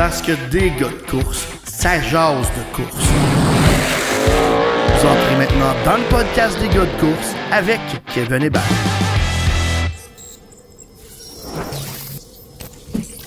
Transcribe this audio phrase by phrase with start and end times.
[0.00, 2.96] Parce que des gars de course, ça jase de course.
[4.88, 8.62] Vous entrez maintenant dans le podcast des gars de course avec Kevin Hébert.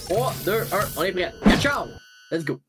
[0.10, 0.66] 3, 2, 1,
[0.98, 1.32] on est prêt.
[1.60, 1.86] Ciao!
[2.32, 2.60] Let's go!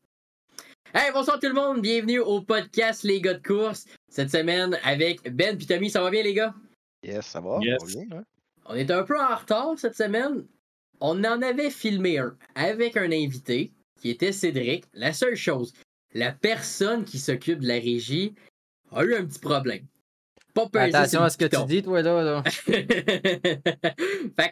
[0.93, 3.85] Hey, bonsoir tout le monde, bienvenue au podcast Les gars de course.
[4.07, 6.53] Cette semaine avec Ben puis Tommy, ça va bien les gars?
[7.01, 7.57] Yes, ça va.
[7.59, 7.79] Yes.
[7.79, 8.23] ça va bien, hein?
[8.67, 10.45] On est un peu en retard cette semaine.
[10.99, 13.71] On en avait filmé un avec un invité
[14.05, 14.85] qui était Cédric.
[14.93, 15.73] La seule chose,
[16.13, 18.35] la personne qui s'occupe de la régie
[18.91, 19.87] a eu un petit problème.
[20.53, 22.21] Pas Attention à ce que tu dis, toi, là.
[22.23, 22.43] là.
[22.51, 22.87] fait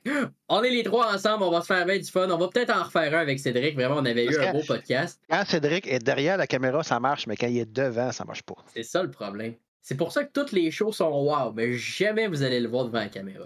[0.04, 2.28] que, on est les trois ensemble, on va se faire bien du fun.
[2.32, 3.76] On va peut-être en refaire un avec Cédric.
[3.76, 5.22] Vraiment, on avait eu un beau podcast.
[5.30, 8.42] Quand Cédric est derrière la caméra, ça marche, mais quand il est devant, ça marche
[8.42, 8.56] pas.
[8.74, 9.54] C'est ça le problème.
[9.84, 12.86] C'est pour ça que toutes les shows sont wow, mais jamais vous allez le voir
[12.86, 13.46] devant la caméra.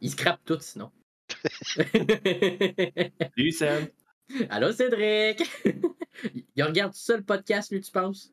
[0.00, 0.92] Ils scrapent tout sinon.
[1.74, 3.88] Salut Sam.
[4.50, 5.42] Allô Cédric!
[6.56, 8.32] il regarde tout ça le podcast, lui, tu penses?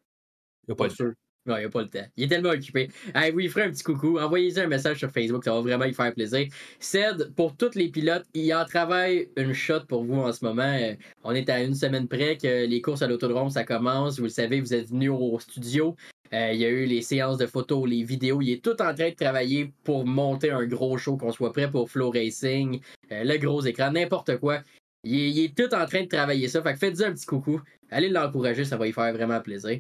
[0.68, 1.13] Il a pas le sûr.
[1.46, 2.07] Non, il a pas le temps.
[2.18, 2.90] Il est tellement occupé.
[3.13, 4.18] Hey, oui, il ferait un petit coucou.
[4.18, 6.48] Envoyez-y un message sur Facebook, ça va vraiment lui faire plaisir.
[6.79, 10.63] Ced, pour tous les pilotes, il en travaille une shot pour vous en ce moment.
[10.63, 14.18] Euh, on est à une semaine près que les courses à l'autodrome, ça commence.
[14.18, 15.96] Vous le savez, vous êtes venus au studio.
[16.34, 18.41] Euh, il y a eu les séances de photos, les vidéos.
[18.41, 21.70] Il est tout en train de travailler pour monter un gros show, qu'on soit prêt
[21.70, 24.62] pour Flow Racing, euh, le gros écran, n'importe quoi.
[25.06, 26.62] Il est, il est tout en train de travailler ça.
[26.62, 27.62] Fait que faites-y un petit coucou.
[27.92, 29.80] Allez l'encourager, ça va lui faire vraiment plaisir.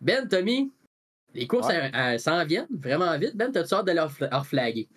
[0.00, 0.72] Ben, Tommy,
[1.34, 2.18] les courses Ouais.
[2.18, 3.36] s'en viennent vraiment vite.
[3.36, 4.88] Ben, t'as-tu hâte de leur flaguer?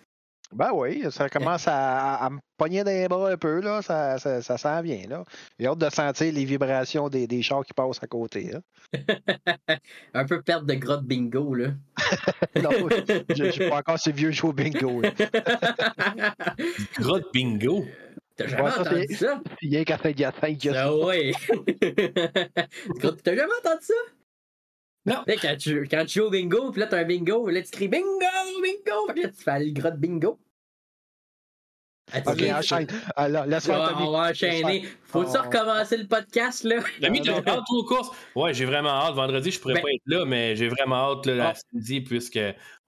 [0.52, 3.82] Ben oui, ça commence à, à me pogner dans les bras un peu, là.
[3.82, 5.24] Ça, ça, ça s'en vient, là.
[5.58, 8.60] J'ai hâte de sentir les vibrations des, des chars qui passent à côté, là.
[10.14, 11.68] un peu perte de grotte bingo, là.
[12.62, 12.70] Non,
[13.34, 15.02] je suis pas encore ce vieux jeu au bingo.
[16.98, 17.84] Grotte bingo?
[18.36, 19.40] T'as jamais Ouais, ça, entendu c'est- ça?
[19.62, 20.66] Il y a qu'à Saint-Hyacinthe.
[20.74, 21.32] Ah ouais!
[23.22, 23.94] T'as jamais entendu ça?
[25.06, 25.22] Non.
[25.26, 27.88] Quand tu, quand tu joues au bingo, puis là, t'as un bingo, là, tu cries
[27.88, 28.06] bingo,
[28.62, 29.12] bingo!
[29.14, 30.38] Que là, tu fais le grotte bingo.
[32.12, 32.86] As-tu Ok, enchaîne.
[33.16, 34.02] Alors, va, Tommy.
[34.06, 34.84] on va enchaîner.
[35.04, 35.42] Faut-tu Oh.
[35.42, 36.76] recommencer le podcast, là?
[37.00, 38.10] L'ami, t'as hâte aux courses?
[38.34, 39.14] Ouais, j'ai vraiment hâte.
[39.14, 41.36] Vendredi, je pourrais Ben- pas être là, mais j'ai vraiment hâte là, Ah.
[41.48, 42.38] la samedi, puisque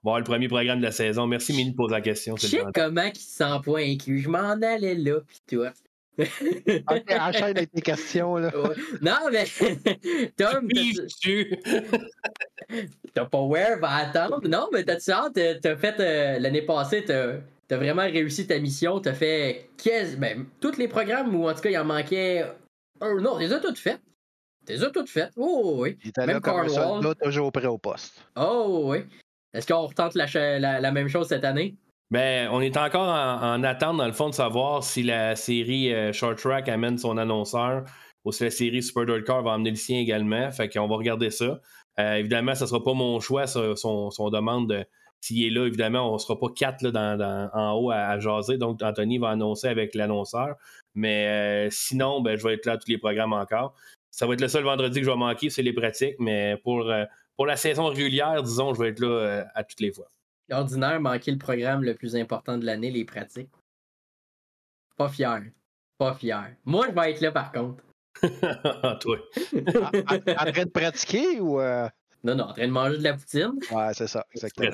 [0.03, 1.27] va avoir le premier programme de la saison.
[1.27, 2.35] Merci, Mini, de poser la question.
[2.37, 4.19] Je sais comment qu'il se sent pas inclus.
[4.19, 5.71] Je m'en allais là, pis toi.
[6.19, 8.51] Ok, enchaîne avec tes questions, là.
[8.57, 8.75] Ouais.
[9.01, 9.45] non, mais
[10.37, 10.67] Tom,
[13.13, 14.47] t'as- pas Ware va attendre.
[14.47, 15.33] Non, mais t'as-tu hâte?
[15.33, 17.35] T'as- T'as fait euh, l'année passée, t'as
[17.69, 18.99] as vraiment réussi ta mission.
[18.99, 22.43] T'as fait quasi, ben, tous les programmes ou en tout cas, il en manquait
[23.01, 23.15] un.
[23.21, 24.01] Non, t'es as toutes faites.
[24.65, 25.31] T'es as toutes faites.
[25.37, 25.97] Oh oui.
[26.03, 28.23] Il était là Même comme un soldat, toujours prêt au poste.
[28.35, 28.99] Oh oui.
[29.57, 31.75] Est-ce qu'on retente la, même chose cette année?
[32.11, 35.93] Ben, on est encore en, en attente, dans le fond, de savoir si la série
[35.93, 37.83] euh, Short Track amène son annonceur
[38.23, 40.51] ou si la série Super Car va amener le sien également.
[40.51, 41.59] Fait qu'on va regarder ça.
[41.99, 44.85] Euh, évidemment, ce ne sera pas mon choix, ça, son, demande de
[45.21, 45.65] s'il est là.
[45.65, 48.57] Évidemment, on ne sera pas quatre là, en haut à, jaser.
[48.57, 50.55] Donc, Anthony va annoncer avec l'annonceur.
[50.93, 53.73] Mais euh, sinon, ben, je vais être là à tous les programmes encore.
[54.11, 56.15] Ça va être le seul vendredi que je vais manquer, c'est les pratiques.
[56.19, 56.91] Mais pour,
[57.37, 60.09] pour la saison régulière, disons, je vais être là euh, à toutes les fois.
[60.51, 63.51] Ordinaire, manquer le programme le plus important de l'année, les pratiques.
[64.97, 65.43] Pas fier.
[65.97, 66.55] Pas fier.
[66.65, 67.83] Moi, je vais être là par contre.
[69.01, 69.19] Toi.
[69.93, 71.59] En, train de pratiquer ou.
[71.61, 71.87] euh,
[72.23, 73.53] Non, non, en train de manger de la poutine.
[73.71, 74.71] Ouais, c'est ça, exactement.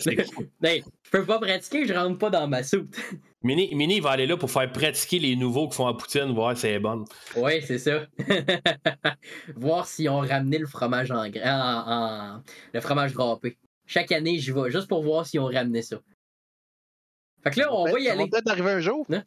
[0.63, 2.95] Hey, je peux pas pratiquer, je rentre pas dans ma soupe.
[3.43, 6.57] Mini, Mini va aller là pour faire pratiquer les nouveaux qui font la poutine, voir
[6.57, 7.03] si elle est bonne.
[7.35, 8.05] Ouais, c'est ça.
[9.55, 12.43] Voir si on ramené le fromage en, en, en-
[12.73, 13.57] le fromage râpé.
[13.85, 15.97] Chaque année, j'y vais, juste pour voir si on ramené ça.
[17.43, 18.29] Fait que là, on va y Ça aller.
[18.29, 19.05] peut-être arriver un jour.
[19.11, 19.23] Hein?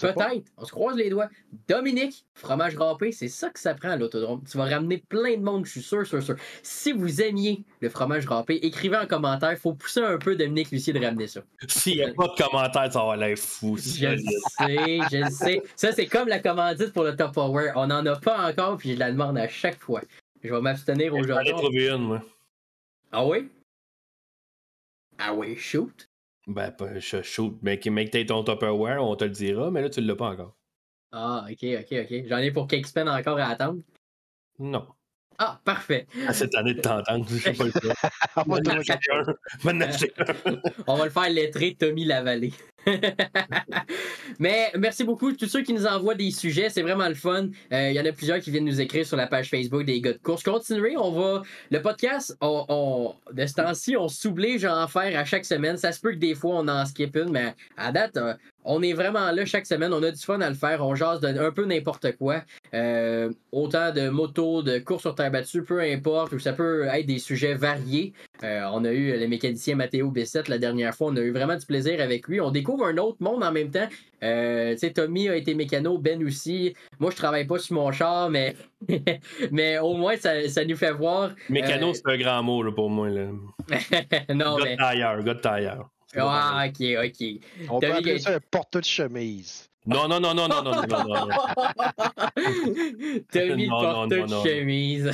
[0.00, 0.50] Peut-être.
[0.56, 1.28] On se croise les doigts.
[1.68, 4.42] Dominique, fromage râpé, c'est ça que ça prend à l'autodrome.
[4.50, 6.36] Tu vas ramener plein de monde, je suis sûr, sûr, sûr.
[6.62, 9.56] Si vous aimiez le fromage râpé, écrivez en commentaire.
[9.58, 11.42] Faut pousser un peu Dominique Lucier de ramener ça.
[11.68, 13.76] S'il n'y a pas de commentaire, ça va l'air fou.
[13.76, 15.62] Je le sais, je le sais.
[15.76, 17.72] Ça, c'est comme la commandite pour le Top Power.
[17.76, 20.02] On n'en a pas encore, puis je la demande à chaque fois.
[20.42, 21.52] Je vais m'abstenir Je vais aujourd'hui.
[21.52, 22.22] trouver une, moi.
[23.12, 23.48] Ah oui?
[25.18, 26.08] Ah oui, shoot.
[26.46, 27.56] Ben, pas, je shoot.
[27.62, 30.30] Mais qui make t'aies ton Tupperware, on te le dira, mais là, tu l'as pas
[30.30, 30.56] encore.
[31.12, 32.26] Ah, ok, ok, ok.
[32.26, 33.80] J'en ai pour Cakespen encore à attendre.
[34.58, 34.86] Non.
[35.38, 36.06] Ah, parfait.
[36.26, 37.72] À cette année de t'entendre, je sais pas le.
[40.86, 42.52] On va le faire lettré Tommy Lavallée.
[44.38, 47.48] Mais merci beaucoup tous ceux qui nous envoient des sujets, c'est vraiment le fun.
[47.72, 50.00] Euh, Il y en a plusieurs qui viennent nous écrire sur la page Facebook des
[50.00, 50.42] gars de course.
[50.42, 51.42] Continuez, on va.
[51.70, 55.76] Le podcast, on, de ce temps-ci, on s'oblige à en faire à chaque semaine.
[55.76, 58.34] Ça se peut que des fois on en skip une, mais à date, euh,
[58.64, 59.92] on est vraiment là chaque semaine.
[59.92, 60.84] On a du fun à le faire.
[60.84, 62.42] On jase de un peu n'importe quoi.
[62.74, 66.32] Euh, autant de motos, de courses sur terre battue, peu importe.
[66.32, 68.12] Ou ça peut être des sujets variés.
[68.44, 71.08] Euh, on a eu le mécanicien Matteo Bessette la dernière fois.
[71.08, 72.40] On a eu vraiment du plaisir avec lui.
[72.40, 73.88] On découvre un autre monde en même temps.
[74.22, 76.74] Euh, Tommy a été mécano, Ben aussi.
[77.00, 78.54] Moi, je travaille pas sur mon char, mais,
[79.50, 81.32] mais au moins, ça, ça, nous fait voir.
[81.48, 83.08] Mécano, c'est un grand mot là, pour moi.
[83.08, 83.26] Là.
[84.34, 84.76] non, gars mais...
[84.76, 85.91] tailleur, de tailleur.
[86.16, 87.26] Ah, ok, ok.
[87.70, 89.68] On peut appeler ça un porte de chemise.
[89.84, 91.26] Non, non, non, non, non, non, non, non.
[93.32, 95.10] T'as mis le porte de chemise.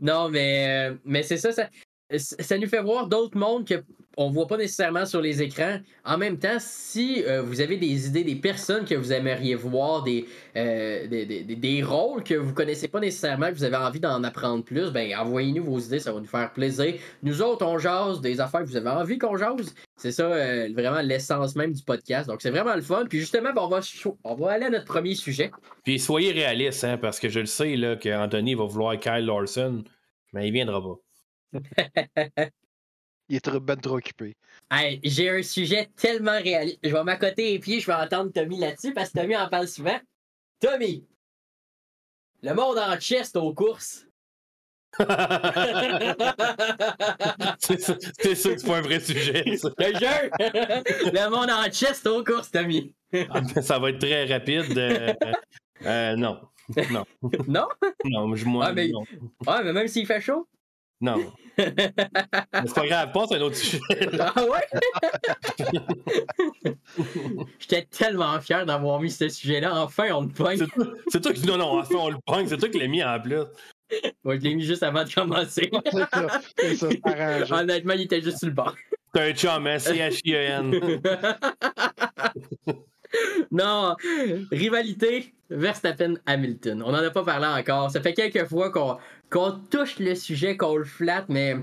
[0.00, 1.68] non, mais, euh, mais c'est ça, ça,
[2.16, 3.82] ça nous fait voir d'autres mondes que
[4.16, 5.78] on voit pas nécessairement sur les écrans.
[6.04, 10.02] En même temps, si euh, vous avez des idées, des personnes que vous aimeriez voir,
[10.02, 14.00] des, euh, des, des, des, rôles que vous connaissez pas nécessairement, que vous avez envie
[14.00, 16.94] d'en apprendre plus, ben envoyez-nous vos idées, ça va nous faire plaisir.
[17.22, 19.74] Nous autres, on jase des affaires que vous avez envie qu'on jase.
[19.96, 22.28] C'est ça euh, vraiment l'essence même du podcast.
[22.28, 23.04] Donc c'est vraiment le fun.
[23.08, 23.80] Puis justement, ben, on, va,
[24.24, 25.50] on va aller à notre premier sujet.
[25.82, 29.82] Puis soyez réalistes, hein, parce que je le sais qu'Anthony va vouloir Kyle Larson,
[30.32, 30.96] mais il viendra pas.
[33.28, 34.36] Il est trop, ben trop occupé.
[35.02, 36.78] j'ai un sujet tellement réaliste.
[36.84, 39.66] Je vais m'accoter les pieds, je vais entendre Tommy là-dessus parce que Tommy en parle
[39.66, 39.98] souvent.
[40.60, 41.06] Tommy!
[42.42, 44.06] Le monde en chest aux courses.
[47.58, 49.56] c'est sûr que c'est pas un vrai sujet.
[49.56, 49.70] Ça.
[49.78, 50.30] Le jeu!
[50.38, 52.94] Le monde en chest aux courses, Tommy.
[53.30, 54.76] Ah, ça va être très rapide.
[54.76, 55.14] Euh,
[55.86, 56.40] euh, non.
[56.90, 57.04] Non.
[57.48, 57.68] Non?
[58.04, 59.04] Non, je, moi, ah, mais, non.
[59.46, 60.46] Ah, mais même s'il fait chaud?
[61.00, 61.32] Non.
[61.58, 63.80] c'est pas grave, passe à un autre sujet.
[64.18, 64.66] ah ouais?
[67.58, 69.82] J'étais tellement fier d'avoir mis ce sujet-là.
[69.82, 70.66] Enfin, on le pogne.
[71.08, 71.46] C'est toi, qui.
[71.46, 72.46] Non, non, enfin, on le pogne.
[72.48, 73.44] C'est toi qui l'as mis en plus.
[74.24, 75.70] Ouais, je l'ai mis juste avant de commencer.
[75.92, 78.74] c'est ça, ça Honnêtement, il était juste sur le bord.
[79.14, 79.78] C'est un chum, hein?
[79.78, 81.00] C-H-I-E-N.
[83.50, 83.96] non,
[84.50, 86.82] rivalité Verstappen-Hamilton.
[86.82, 87.90] On n'en a pas parlé encore.
[87.90, 91.56] Ça fait quelques fois qu'on touche le sujet, qu'on le flatte, mais.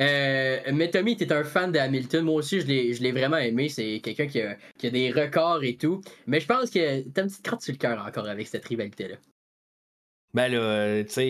[0.00, 2.24] Euh, mais Tommy, t'es un fan de Hamilton.
[2.24, 3.68] Moi aussi, je l'ai vraiment aimé.
[3.68, 6.00] C'est quelqu'un qui a, qui a, des records et tout.
[6.26, 9.16] Mais je pense que t'as une petite crotte sur le cœur encore avec cette rivalité-là.
[10.32, 11.28] Ben là, euh, tu sais,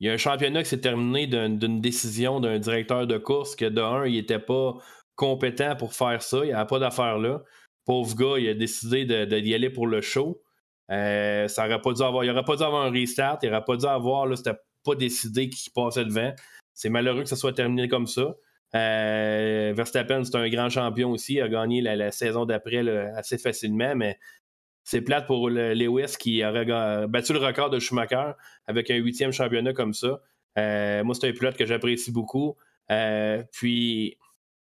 [0.00, 3.66] il y a un championnat qui s'est terminé d'une décision d'un directeur de course que
[3.66, 4.76] de un, il était pas
[5.14, 6.38] compétent pour faire ça.
[6.38, 7.42] Il n'y avait pas d'affaire là.
[7.84, 10.40] Pauvre gars, il a décidé d'y de, aller pour le show.
[10.90, 13.38] Euh, ça aurait pas dû avoir, il n'aurait pas dû avoir un restart.
[13.42, 16.32] Il n'aurait pas dû avoir, là, c'était pas décidé qui passait devant.
[16.72, 18.34] C'est malheureux que ça soit terminé comme ça.
[18.74, 21.34] Euh, Verstappen, c'est un grand champion aussi.
[21.34, 22.86] Il a gagné la, saison d'après
[23.16, 24.18] assez facilement, mais
[24.82, 26.66] c'est plate pour Lewis qui aurait
[27.06, 28.32] battu le record de Schumacher
[28.66, 30.20] avec un huitième championnat comme ça.
[30.58, 32.56] Euh, moi, c'est un pilote que j'apprécie beaucoup.
[32.90, 34.18] Euh, puis,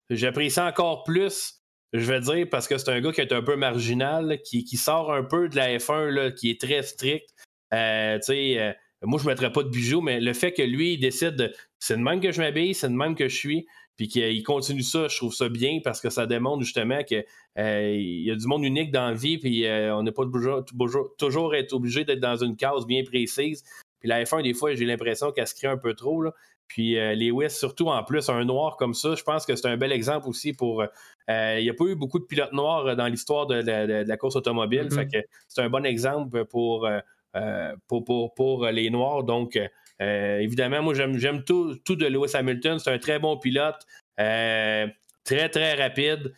[0.10, 1.62] j'apprécie encore plus,
[1.94, 5.14] je vais dire, parce que c'est un gars qui est un peu marginal, qui, sort
[5.14, 7.28] un peu de la F1, là, qui est très strict.
[7.72, 7.78] tu
[8.22, 11.36] sais, moi, je ne mettrais pas de bijoux, mais le fait que lui, il décide
[11.36, 13.68] de c'est de même que je m'habille, c'est de même que je suis,
[13.98, 17.24] puis qu'il continue ça, je trouve ça bien parce que ça démontre justement qu'il
[17.60, 20.24] euh, y a du monde unique dans la vie, puis euh, on n'est pas
[21.18, 23.64] toujours, obligé d'être dans une case bien précise.
[24.00, 26.22] Puis la F1, des fois, j'ai l'impression qu'elle se crée un peu trop.
[26.22, 26.34] Là.
[26.68, 29.68] Puis euh, les West, surtout en plus, un noir comme ça, je pense que c'est
[29.68, 30.84] un bel exemple aussi pour.
[31.28, 33.56] Il n'y a pas eu beaucoup de pilotes noirs dans l'histoire de,
[34.08, 34.88] la course automobile.
[34.88, 34.96] Mm-hmm.
[34.96, 36.88] Fait que c'est un bon exemple pour
[37.36, 39.24] euh, pour, pour, pour, les Noirs.
[39.24, 39.60] Donc,
[40.02, 42.80] euh, évidemment, moi, j'aime tout, tout de Lewis Hamilton.
[42.80, 43.86] C'est un très bon pilote,
[44.22, 44.88] euh,
[45.26, 46.34] très, très rapide.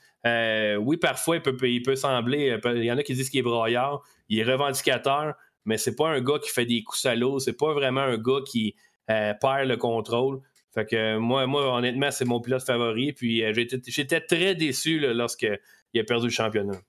[0.79, 3.43] oui, parfois, il peut, il peut sembler, il y en a qui disent qu'il est
[3.43, 7.57] broyard, il est revendicateur, mais c'est pas un gars qui fait des coups salauds, c'est
[7.57, 8.75] pas vraiment un gars qui
[9.07, 10.41] perd le contrôle.
[10.73, 13.13] Fait que moi, moi honnêtement, c'est mon pilote favori.
[13.13, 13.43] Puis
[13.87, 15.59] j'étais très déçu lorsqu'il
[15.95, 16.79] a perdu le championnat.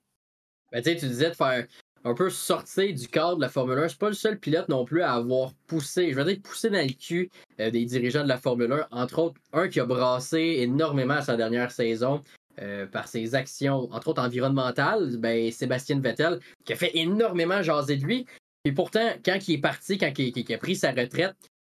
[0.71, 1.65] Ben, tu disais de faire
[2.03, 3.89] un peu sortir du cadre de la Formule 1.
[3.89, 6.85] C'est pas le seul pilote non plus à avoir poussé, je veux dire poussé dans
[6.85, 8.87] le cul euh, des dirigeants de la Formule 1.
[8.91, 12.21] Entre autres, un qui a brassé énormément sa dernière saison
[12.61, 17.97] euh, par ses actions, entre autres environnementales, ben, Sébastien Vettel, qui a fait énormément jaser
[17.97, 18.25] de lui.
[18.65, 21.58] Et pourtant, quand il est parti, quand il, a pris sa retraite, euh,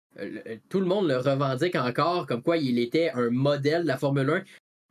[0.69, 4.29] tout le monde le revendique encore comme quoi il était un modèle de la Formule
[4.29, 4.43] 1.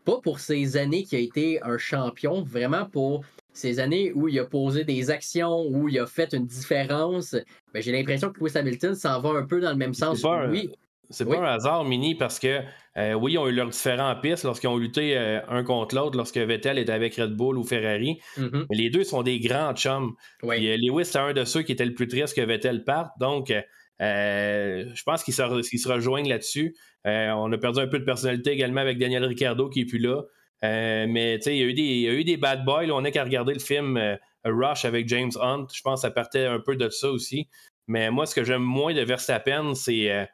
[0.04, 4.38] Pas pour ces années qu'il a été un champion, vraiment pour ces années où il
[4.40, 7.36] a posé des actions, où il a fait une différence,
[7.72, 10.24] ben, j'ai l'impression que Lewis Hamilton s'en va un peu dans le même sens.
[10.50, 10.70] oui.
[11.10, 12.60] C'est pas un hasard, Mini, parce que
[12.96, 16.16] euh, oui, ils ont eu leurs différents pistes lorsqu'ils ont lutté euh, un contre l'autre,
[16.16, 18.18] lorsque Vettel était avec Red Bull ou Ferrari.
[18.38, 18.66] Mm-hmm.
[18.70, 20.14] Mais les deux sont des grands chums.
[20.42, 20.66] Oui.
[20.66, 23.10] Euh, Lewis, c'est un de ceux qui était le plus triste que Vettel parte.
[23.20, 23.52] Donc,
[24.00, 26.76] je pense qu'ils se, rejoignent là-dessus.
[27.04, 30.22] on a perdu un peu de personnalité également avec Daniel Ricciardo qui est plus là.
[30.64, 32.90] Euh, mais il y, a eu des, y a eu des bad boys.
[32.90, 35.66] On n'a qu'à regarder le film euh, Rush avec James Hunt.
[35.72, 37.48] Je pense que ça partait un peu de ça aussi.
[37.88, 40.10] Mais moi, ce que j'aime moins de Verstappen, c'est.
[40.10, 40.24] Euh,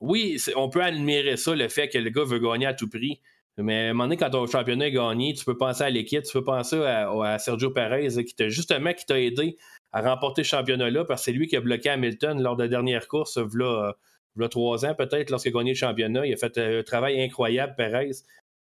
[0.00, 3.20] oui, on peut admirer ça, le fait que le gars veut gagner à tout prix.
[3.58, 6.22] Mais à un moment donné, quand ton championnat est gagné, tu peux penser à l'équipe,
[6.22, 9.56] tu peux penser à, Sergio Perez, qui t'a justement qui t'a aidé
[9.92, 12.68] à remporter ce championnat-là, parce que c'est lui qui a bloqué Hamilton lors de la
[12.68, 16.26] dernière course, il y a trois ans peut-être, lorsqu'il a gagné le championnat.
[16.26, 18.12] Il a fait un travail incroyable, Perez.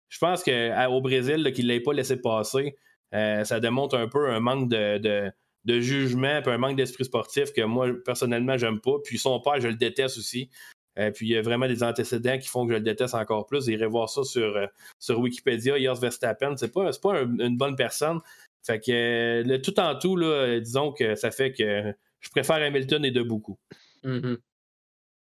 [0.09, 2.77] Je pense qu'au Brésil, qu'il ne l'ait pas laissé passer,
[3.15, 5.33] euh, ça démontre un peu un manque de,
[5.67, 8.97] jugement, puis un manque d'esprit sportif que moi, personnellement, j'aime pas.
[9.05, 10.51] Puis son père, je le déteste aussi.
[11.00, 13.47] Euh, puis il y a vraiment des antécédents qui font que je le déteste encore
[13.47, 13.66] plus.
[13.69, 14.66] Irez voir ça sur, euh,
[14.99, 15.78] sur Wikipédia.
[15.78, 18.21] Jos Verstappen, c'est pas, pas une bonne personne.
[18.62, 23.04] Fait que le tout en tout, là, disons que ça fait que je préfère Hamilton
[23.04, 23.59] et de beaucoup.
[24.04, 24.37] Mm-hmm.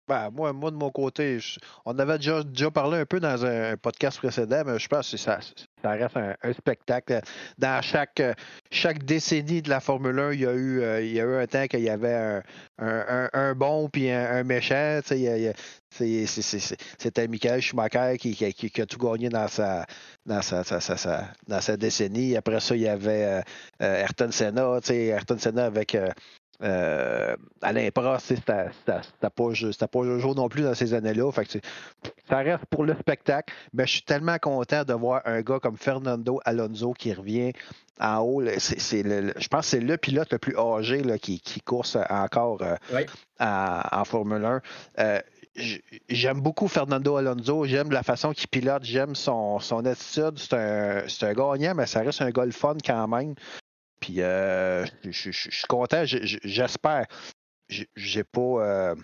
[0.08, 1.38] Ben, moi, de mon côté,
[1.86, 5.40] on avait déjà, parlé un peu dans un, podcast précédent, mais je pense que ça,
[5.84, 7.20] reste un, spectacle.
[7.58, 11.26] Dans chaque, décennie de la Formule 1, il y a eu, euh, il y a
[11.26, 12.42] eu un temps qu'il y avait
[12.78, 15.02] un, bon puis un, méchant.
[15.90, 19.86] C'était Michael Schumacher qui, a tout gagné dans sa,
[21.78, 22.38] décennie.
[22.38, 23.42] Après ça, il y avait euh,
[23.82, 24.80] euh, Ayrton Senna.
[24.90, 25.98] Ayrton Senna avec
[26.60, 31.32] Alain Prost, c'était pas, pas jour non plus dans ces années-là.
[32.30, 33.54] ça reste pour le spectacle.
[33.74, 37.54] Mais je suis tellement content de voir un gars comme Fernando Alonso qui revient
[38.00, 38.44] en haut.
[38.44, 43.04] je pense que c'est le pilote le plus âgé qui, course encore euh,
[43.40, 44.62] en, Formule 1.
[45.00, 45.22] Euh,
[46.10, 50.38] j'aime beaucoup Fernando Alonso, j'aime la façon qu'il pilote, j'aime son, son attitude.
[50.38, 53.36] C'est un, un, gagnant, mais ça reste un gars fun quand même.
[54.08, 57.08] Puis euh, je, suis content, j'espère.
[57.68, 58.40] J'ai pas.
[58.40, 58.96] Euh,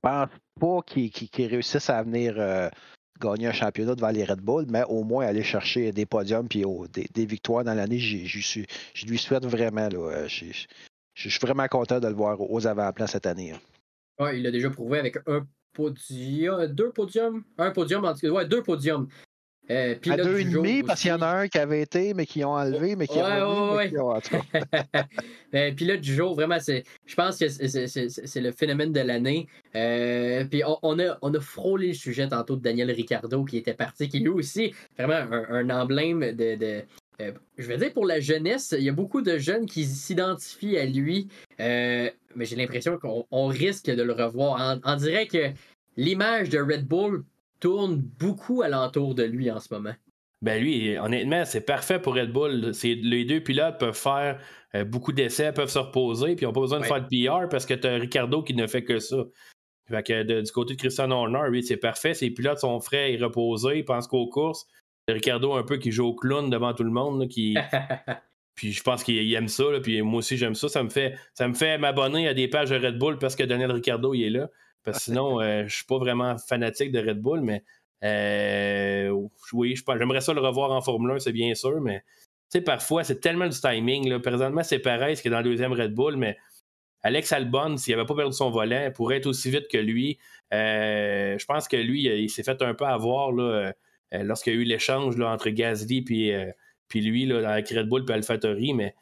[0.00, 0.28] pense
[0.60, 2.68] pas qu'ils réussissent à venir euh,
[3.20, 6.64] gagner un championnat devant les Red Bull, mais au moins aller chercher des podiums et
[7.12, 7.98] des, victoires dans l'année.
[7.98, 9.88] Je lui souhaite vraiment.
[10.28, 10.68] Je
[11.14, 13.52] suis vraiment content de le voir aux avant-plans cette année.
[14.20, 18.62] Ouais, il l'a déjà prouvé avec un podium, deux podiums, un podium, en ouais, deux
[18.62, 19.08] podiums.
[19.70, 22.26] Euh, à deux et demi, parce qu'il y en a un qui avait été, mais
[22.26, 23.92] qui ont enlevé, mais qui ouais, ont ouais,
[25.52, 25.72] ouais.
[25.72, 29.46] Pilote du jour, vraiment, c'est, je pense que c'est, le phénomène de l'année.
[29.76, 33.74] Euh, puis on, a, on a frôlé le sujet tantôt de Daniel Ricardo qui était
[33.74, 36.82] parti, qui lui aussi, vraiment un, emblème de,
[37.20, 40.76] euh, je veux dire, pour la jeunesse, il y a beaucoup de jeunes qui s'identifient
[40.76, 41.28] à lui,
[41.60, 44.80] mais j'ai l'impression qu'on risque de le revoir.
[44.84, 45.52] On, on dirait que
[45.96, 47.24] l'image de Red Bull
[47.62, 49.94] tourne beaucoup alentour de lui en ce moment.
[50.42, 52.72] Ben lui, honnêtement, c'est parfait pour Red Bull.
[52.82, 54.40] Les deux pilotes peuvent faire
[54.74, 57.48] euh, beaucoup d'essais, peuvent se reposer, puis ils n'ont pas besoin de faire de PR
[57.48, 59.24] parce que tu as Ricardo qui ne fait que ça.
[59.88, 62.14] Fait que du côté de Christian Horner, oui, c'est parfait.
[62.14, 64.66] Ses pilotes sont frais et reposés, ils pensent qu'aux courses.
[65.08, 67.56] Ricardo un peu qui joue au clown devant tout le monde, qui.
[68.56, 70.68] puis je pense qu'il aime ça, puis moi aussi j'aime ça.
[70.68, 73.44] Ça me fait, ça me fait m'abonner à des pages de Red Bull parce que
[73.44, 74.50] Daniel Ricardo il est là.
[74.84, 77.62] Parce que sinon, euh, je suis pas vraiment fanatique de Red Bull, mais
[78.04, 82.02] euh, oui, j'aimerais ça le revoir en Formule 1, c'est bien sûr, mais
[82.64, 84.08] parfois, c'est tellement du timing.
[84.08, 84.18] Là.
[84.18, 86.36] Présentement, c'est pareil, ce qui est dans le deuxième Red Bull, mais
[87.02, 90.18] Alex Albon, s'il n'avait pas perdu son volant, pourrait être aussi vite que lui.
[90.52, 93.72] Euh, je pense que lui, il s'est fait un peu avoir là,
[94.12, 96.32] lorsqu'il y a eu l'échange entre Gasly puis,
[96.88, 98.94] puis lui là, avec Red Bull et AlphaTauri, mais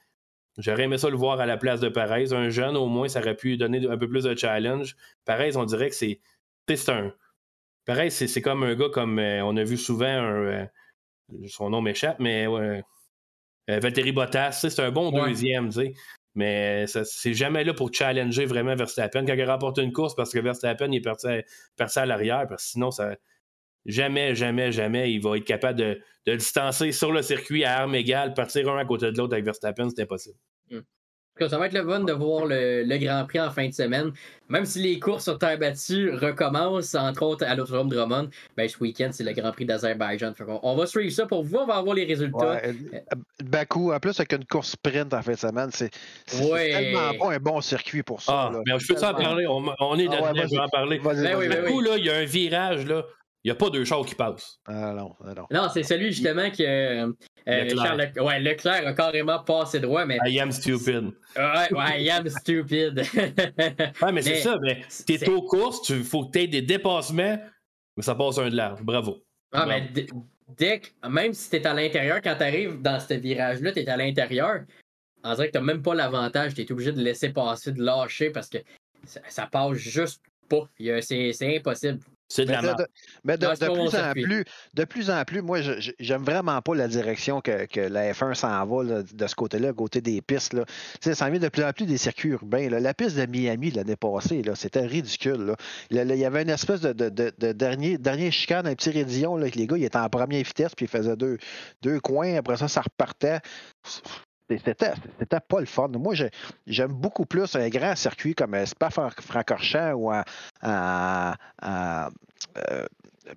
[0.59, 2.33] J'aurais aimé ça le voir à la place de Perez.
[2.33, 4.97] Un jeune, au moins, ça aurait pu donner un peu plus de challenge.
[5.25, 6.21] Perez, on dirait que c'est.
[6.69, 7.13] C'est un.
[7.85, 9.19] Perez, c'est comme un gars comme.
[9.19, 10.65] Euh, on a vu souvent euh,
[11.47, 12.47] son nom m'échappe, mais.
[12.47, 12.81] Euh,
[13.69, 15.95] Valtteri Bottas, c'est un bon deuxième, tu sais.
[16.35, 19.25] Mais c'est jamais là pour challenger vraiment Verstappen.
[19.25, 22.71] Quand il remporte une course, parce que Verstappen est parti à, à l'arrière, parce que
[22.71, 23.17] sinon, ça,
[23.87, 27.95] jamais, jamais, jamais, il va être capable de, de distancer sur le circuit à armes
[27.95, 30.39] égales, partir un à côté de l'autre avec Verstappen, c'est impossible.
[30.71, 30.81] Hmm.
[31.49, 34.13] Ça va être le fun de voir le, Grand Prix en fin de semaine.
[34.49, 38.79] Même si les courses sur terre battue recommencent, entre autres à l'Autodrome Drummond, ben, ce
[38.79, 40.35] week-end, c'est le Grand Prix d'Azerbaïdjan.
[40.63, 42.61] On, va suivre ça pour vous, on va avoir les résultats.
[42.63, 42.75] Ouais,
[43.43, 45.91] Bakou, en plus, avec une course sprint en fin de semaine, c'est
[46.27, 48.51] tellement pas un bon circuit pour ça.
[48.53, 50.99] Ah, mais je peux en parler, on, est ah, je vais en parler.
[50.99, 53.05] Ben Bakou, là, il y a un virage, là.
[53.43, 54.61] Il n'y a pas deux chars qui passent.
[54.67, 55.47] Ah non, ah non.
[55.51, 57.13] Non, c'est celui justement que euh,
[57.47, 58.23] Leclerc.
[58.23, 60.05] ouais, Leclerc a carrément passé droit.
[60.05, 60.19] Mais...
[60.27, 61.13] I am stupid.
[61.37, 62.99] Ouais, ouais, I am stupid.
[64.03, 64.59] ouais, mais, c'est ça.
[64.61, 67.39] Mais t'es aux courses, il faut que tu aies des dépassements,
[67.97, 68.83] mais ça passe un de large.
[68.83, 69.25] Bravo.
[69.53, 69.89] Ah, mais
[70.59, 74.65] dès même si t'es à l'intérieur, quand t'arrives dans ce virage-là, t'es à l'intérieur,
[75.25, 76.53] on dirait que t'as même pas l'avantage.
[76.53, 78.59] T'es obligé de laisser passer, de lâcher parce que
[79.05, 80.69] ça, ça passe juste pas.
[81.01, 82.01] C'est impossible
[82.33, 82.87] C'est de Mais la de,
[83.25, 84.23] mais de- plus en circuit.
[84.23, 84.45] plus,
[84.75, 85.59] de plus en plus, moi,
[85.99, 89.73] j'aime vraiment pas la direction que, que la F1 s'en va là, de ce côté-là,
[89.73, 90.53] côté des pistes.
[90.53, 90.65] Là.
[91.01, 92.71] Ça en vient de plus en plus des circuits urbains.
[92.71, 92.79] là.
[92.79, 95.43] La piste de Miami l'année passée, là, c'était ridicule.
[95.45, 95.57] là.
[95.91, 99.37] Il y avait une espèce de, de- de- de dernier, dernier chicane, un petit raidillon,
[99.37, 101.37] là, que les gars, ils étaient en première vitesse, puis ils faisaient deux,
[101.83, 102.37] deux coins.
[102.37, 103.41] Après ça, ça repartait.
[104.59, 105.89] C'était, pas le fun.
[105.89, 106.31] Moi, j'ai-
[106.67, 110.23] j'aime beaucoup plus un grand circuit comme euh, Spa-Francorchamps ou en,
[110.63, 112.09] en- en-
[112.59, 112.87] euh,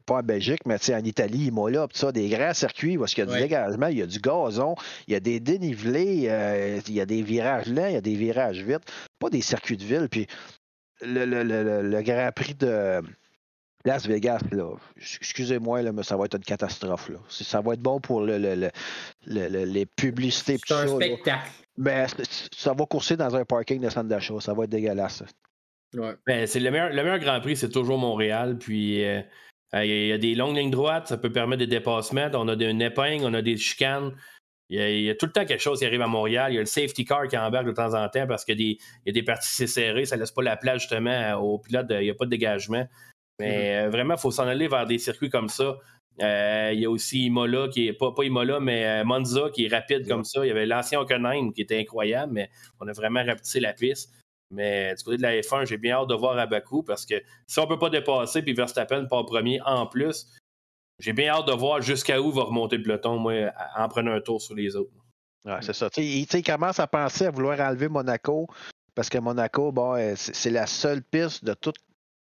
[0.05, 3.25] pas en Belgique, mais en Italie, Imola, ça, des grands circuits où il y a
[3.25, 3.41] du Ouais.
[3.41, 4.75] dégagement, il y a du gazon,
[5.07, 8.01] il y a des dénivelés, euh, il y a des virages lents, il y a
[8.01, 8.81] des virages vite.
[9.19, 10.07] Pas des circuits de ville.
[10.09, 10.25] Puis
[11.01, 13.01] le, le- le- le- le Grand Prix de
[13.85, 17.09] Las Vegas, là, excusez-moi, là, mais ça va être une catastrophe.
[17.09, 17.17] Là.
[17.27, 18.71] Ça va être bon pour le, le- le-
[19.27, 20.57] le- le- les publicités.
[20.65, 21.05] C'est un ça, là.
[21.05, 21.51] spectacle.
[21.77, 24.35] Mais c'est- ça va courser dans un parking de centre d'achat.
[24.39, 25.23] Ça va être dégueulasse.
[25.95, 26.13] Ouais.
[26.25, 28.57] Ben, c'est le meilleur, le meilleur Grand Prix, c'est toujours Montréal.
[28.57, 29.21] Puis euh,
[29.75, 32.29] euh, il y a des longues lignes droites, ça peut permettre des dépassements.
[32.33, 34.15] On a des- une épingle, on a des chicanes.
[34.69, 36.51] Il y, a, il y a tout le temps quelque chose qui arrive à Montréal.
[36.51, 38.63] Il y a le safety car qui embarque de temps en temps parce qu'il y
[38.63, 40.05] a des, il y a des parties serrées.
[40.05, 41.87] Ça laisse pas la place justement aux pilotes.
[41.87, 42.87] de- il n'y a pas de dégagement.
[43.39, 45.77] Mais euh, vraiment, il faut s'en aller vers des circuits comme ça.
[46.21, 49.65] Euh, il y a aussi Imola, qui est pas, pas Imola, mais euh, Monza, qui
[49.65, 50.45] est rapide comme ça.
[50.45, 52.49] Il y avait l'ancien Hockenheim, qui était incroyable, mais
[52.79, 54.11] on a vraiment rapetissé la piste.
[54.51, 57.15] Mais du côté de la F1, j'ai bien hâte de voir à Bakou parce que
[57.47, 60.27] si on ne peut pas dépasser, puis Verstappen pas premier en plus,
[60.99, 64.21] j'ai bien hâte de voir jusqu'à où va remonter le peloton, moi, en prenant un
[64.21, 64.91] tour sur les autres.
[65.45, 65.89] Ouais, c'est ça.
[65.89, 68.47] Tu sais, il, il commence à penser à vouloir enlever Monaco
[68.93, 71.77] parce que Monaco, bon, c'est la seule piste de toute,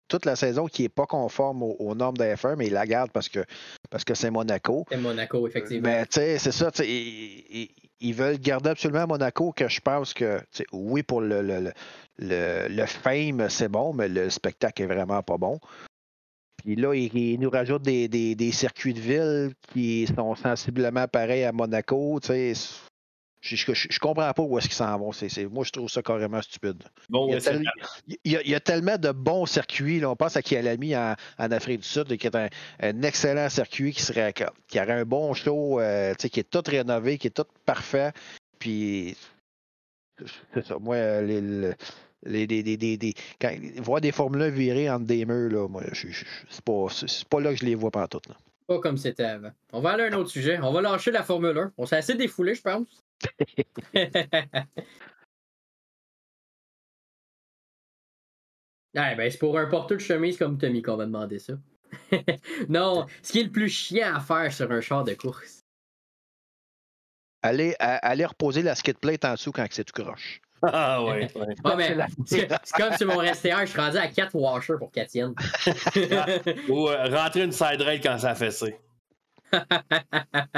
[0.08, 2.86] toute la saison qui n'est pas conforme aux, aux normes de F1, mais il la
[2.86, 3.44] garde parce que
[3.90, 4.86] parce que c'est Monaco.
[4.90, 5.88] C'est Monaco, effectivement.
[5.90, 6.70] Mais tu sais, c'est ça.
[6.84, 7.70] Ils,
[8.00, 10.40] ils- veulent garder absolument Monaco, que je pense que,
[10.72, 11.72] oui, pour le, le, le,
[12.20, 15.60] le- le fame, c'est bon, mais le spectacle est vraiment pas bon.
[16.64, 21.08] Puis là, ils, ils nous rajoutent des, des- des circuits de ville qui sont sensiblement
[21.08, 22.20] pareils à Monaco.
[22.22, 22.54] Tu sais,
[23.56, 25.12] je, je, comprends pas où est-ce qu'ils s'en vont.
[25.12, 26.82] C'est- c'est- moi, je trouve ça carrément stupide.
[27.10, 27.64] Bon, Il y a, ouais, c'est tel-
[28.24, 30.00] il y a- il y a tellement de bons circuits.
[30.00, 30.10] là.
[30.10, 32.50] On pense à Kialami en, en Afrique du Sud, qui est un,
[32.82, 34.34] un excellent circuit qui serait
[34.68, 37.46] qui aurait un bon show, euh, tu sais, qui est tout rénové, qui est tout
[37.66, 38.12] parfait.
[38.60, 39.16] Puis
[40.54, 40.78] c'est ça.
[40.80, 41.76] Moi, euh, les, le-
[42.24, 45.68] les, les- les- les- les- quand, voir des Formule 1 virer entre des murs, là,
[45.68, 46.88] moi, c'est pas,
[47.30, 48.28] pas là que je les vois pantoute.
[48.30, 48.36] Là.
[48.68, 49.52] Pas comme c'était avant.
[49.74, 50.58] On va aller à un autre sujet.
[50.64, 51.72] On va lâcher la Formule 1.
[51.78, 52.88] On s'est assez défoulé, je pense.
[53.94, 54.26] Ouais,
[59.16, 61.54] ben, c'est pour un porteur de chemise comme Tommy qu'on va demander ça.
[62.70, 65.62] non, ce qui est le plus chiant à faire sur un char de course.
[67.42, 70.42] Aller, à- aller reposer la skid plate en dessous quand c'est tout croche.
[70.64, 71.56] Ah ouais, ouais.
[71.64, 74.92] Ouais, mais c'est c'est comme sur mon STR, je suis rendu à 4 washers pour
[74.92, 75.36] qu'elle tienne.
[76.70, 78.76] Ou euh, rentrer une side rail quand ça a fessé.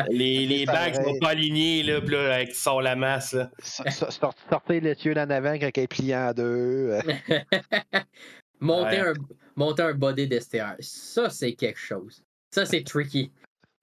[0.09, 1.05] Les les bags pareil.
[1.05, 3.33] sont pas alignés, là, puis là, avec la masse.
[3.33, 3.49] là.
[3.61, 6.97] So- so- sort- Sortez les tuyaux en avant quand elle est pliée en deux.
[8.59, 9.09] monter, Ouais.
[9.09, 9.13] un,
[9.55, 12.23] monter un body d'STR, ça, c'est quelque chose.
[12.51, 13.31] Ça, c'est tricky.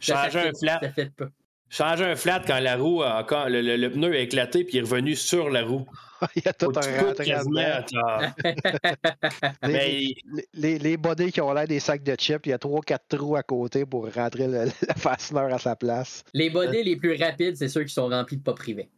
[0.00, 0.78] Ça, ça Changer un flat.
[0.82, 1.28] Ça fait pas.
[1.70, 4.74] Changer un flat quand la roue a quand le, le- le pneu a éclaté puis
[4.74, 5.87] il est revenu sur la roue.
[6.37, 7.12] Il y a tout tu un.
[9.62, 10.14] Les, Mais les,
[10.55, 13.09] les, les bodies qui ont l'air des sacs de chips, il y a trois, quatre
[13.09, 16.22] trous à côté pour rentrer le, le fastener à sa place.
[16.33, 18.88] Les bodies les plus rapides, c'est ceux qui sont remplis de pas privés.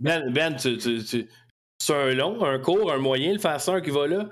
[0.00, 1.28] Ben, ben tu, tu, tu-
[1.78, 4.28] c'est un long, un court, un moyen, le façeur qui va là.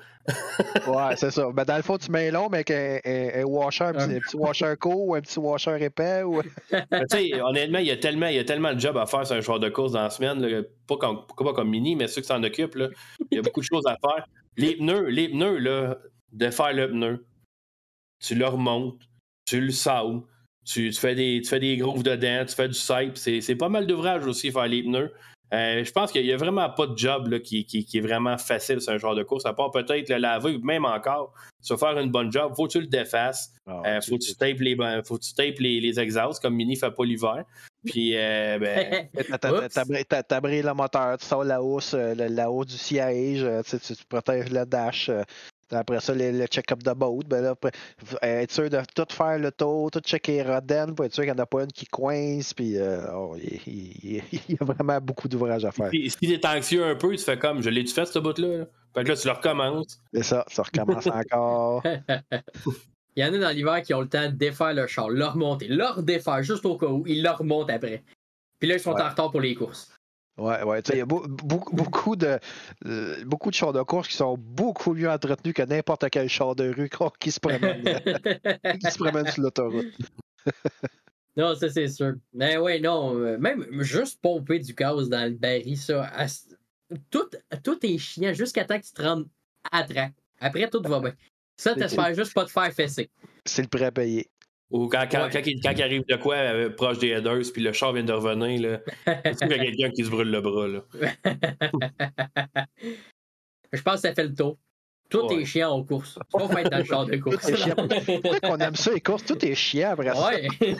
[0.87, 1.50] Ouais, c'est ça.
[1.52, 4.14] Ben, dans le fond, tu mets long, mais avec un, un- un washer, un petit,
[4.16, 6.22] un petit washer court ou un petit washer épais.
[6.22, 6.40] Ou...
[7.11, 9.35] Sais, honnêtement, il y, a tellement, il y a tellement de job à faire sur
[9.37, 10.40] un choix de course dans la semaine.
[10.40, 10.62] là.
[10.87, 12.88] Pas, comme, pas comme mini, mais ceux qui s'en occupent, là,
[13.33, 14.26] il y a beaucoup de choses à faire.
[14.57, 15.98] Les pneus, les pneus, là,
[16.33, 17.26] de faire le pneu,
[18.24, 19.00] tu le remontes,
[19.46, 20.22] tu le sables,
[20.64, 23.16] tu, tu fais des, tu fais des grooves dedans, tu fais du sape.
[23.16, 25.12] C'est c'est pas mal d'ouvrage aussi, faire les pneus.
[25.52, 28.00] Euh, je pense qu'il n'y a vraiment pas de job là, qui, qui- qui est
[28.00, 31.34] vraiment facile sur un genre de course, à part peut-être le laver, ou même encore,
[31.60, 33.52] se faire une bonne job, faut que tu le défasses.
[33.86, 36.76] Euh, faut que tu tapes les, faut que tu tapes les, les exhausts, comme Mini
[36.76, 37.44] fait pas l'hiver.
[37.84, 39.08] Puis, euh, ben,
[40.08, 44.04] T'as- T'abrires le moteur, tu sors la hausse, la hausse du siège, tu, tu- tu
[44.08, 45.10] protèges le dash.
[45.78, 47.20] Après ça, le, le check-up de boat.
[47.26, 47.70] Ben là, après,
[48.22, 51.32] être sûr de tout faire le tour, tout checker les rodents pour être sûr qu'il
[51.32, 52.54] n'y en a pas une qui coince.
[52.54, 55.90] Puis, euh, oh, il, il- il- il y a vraiment beaucoup d'ouvrages à faire.
[55.90, 58.58] si, si t'es anxieux un peu, tu fais comme, je l'ai-tu fait, ce bout-là?
[58.58, 58.64] là?
[58.94, 59.98] Fait que là, tu le recommences.
[60.12, 61.82] C'est ça, ça recommence encore.
[63.16, 65.26] Il y en a dans l'hiver qui ont le temps de défaire leur char, le
[65.26, 68.02] remonter, le redéfaire juste au cas où, ils le remontent après.
[68.58, 69.02] Puis là, ils sont Ouais.
[69.02, 69.94] en retard pour les courses.
[70.38, 70.81] Ouais, ouais.
[70.92, 72.38] Il y a beaucoup, beaucoup, de,
[72.87, 76.55] euh, beaucoup de chars de course qui sont beaucoup mieux entretenus que n'importe quel char
[76.55, 76.90] de rue
[77.21, 77.83] qui se promène,
[78.81, 79.92] qui se promène sur l'autoroute.
[81.37, 82.14] non, ça c'est sûr.
[82.33, 86.11] Mais ouais, non, euh, même juste pomper du gaz dans le baril, ça,
[87.11, 87.29] tout,
[87.62, 89.29] tout est chiant jusqu'à temps que tu te rendes
[89.71, 90.14] à track.
[90.40, 91.14] Après, tout va bien.
[91.57, 93.11] Ça, t'espères juste pas te faire fesser.
[93.45, 94.29] C'est le prêt à payer.
[94.72, 97.92] Ou quand, quand, quand, il, arrive de quoi euh, proche des headers, puis le char
[97.92, 98.80] vient de revenir, là,
[99.24, 100.66] c'est qu'il y a quelqu'un qui se brûle le bras.
[100.66, 100.80] Là.
[103.72, 104.56] Je pense que ça fait le tour.
[105.11, 106.18] Tout est chiant aux courses.
[106.30, 107.50] Faut pas être dans le char de course.
[108.06, 109.26] Pourquoi qu'on aime ça, les courses?
[109.26, 110.26] Tout est chiant après ça.
[110.26, 110.48] Ouais.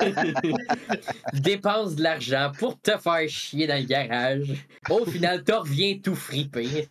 [1.35, 4.55] Dépense de l'argent pour te faire chier dans le garage.
[4.89, 6.89] Au final, tu reviens tout fripé.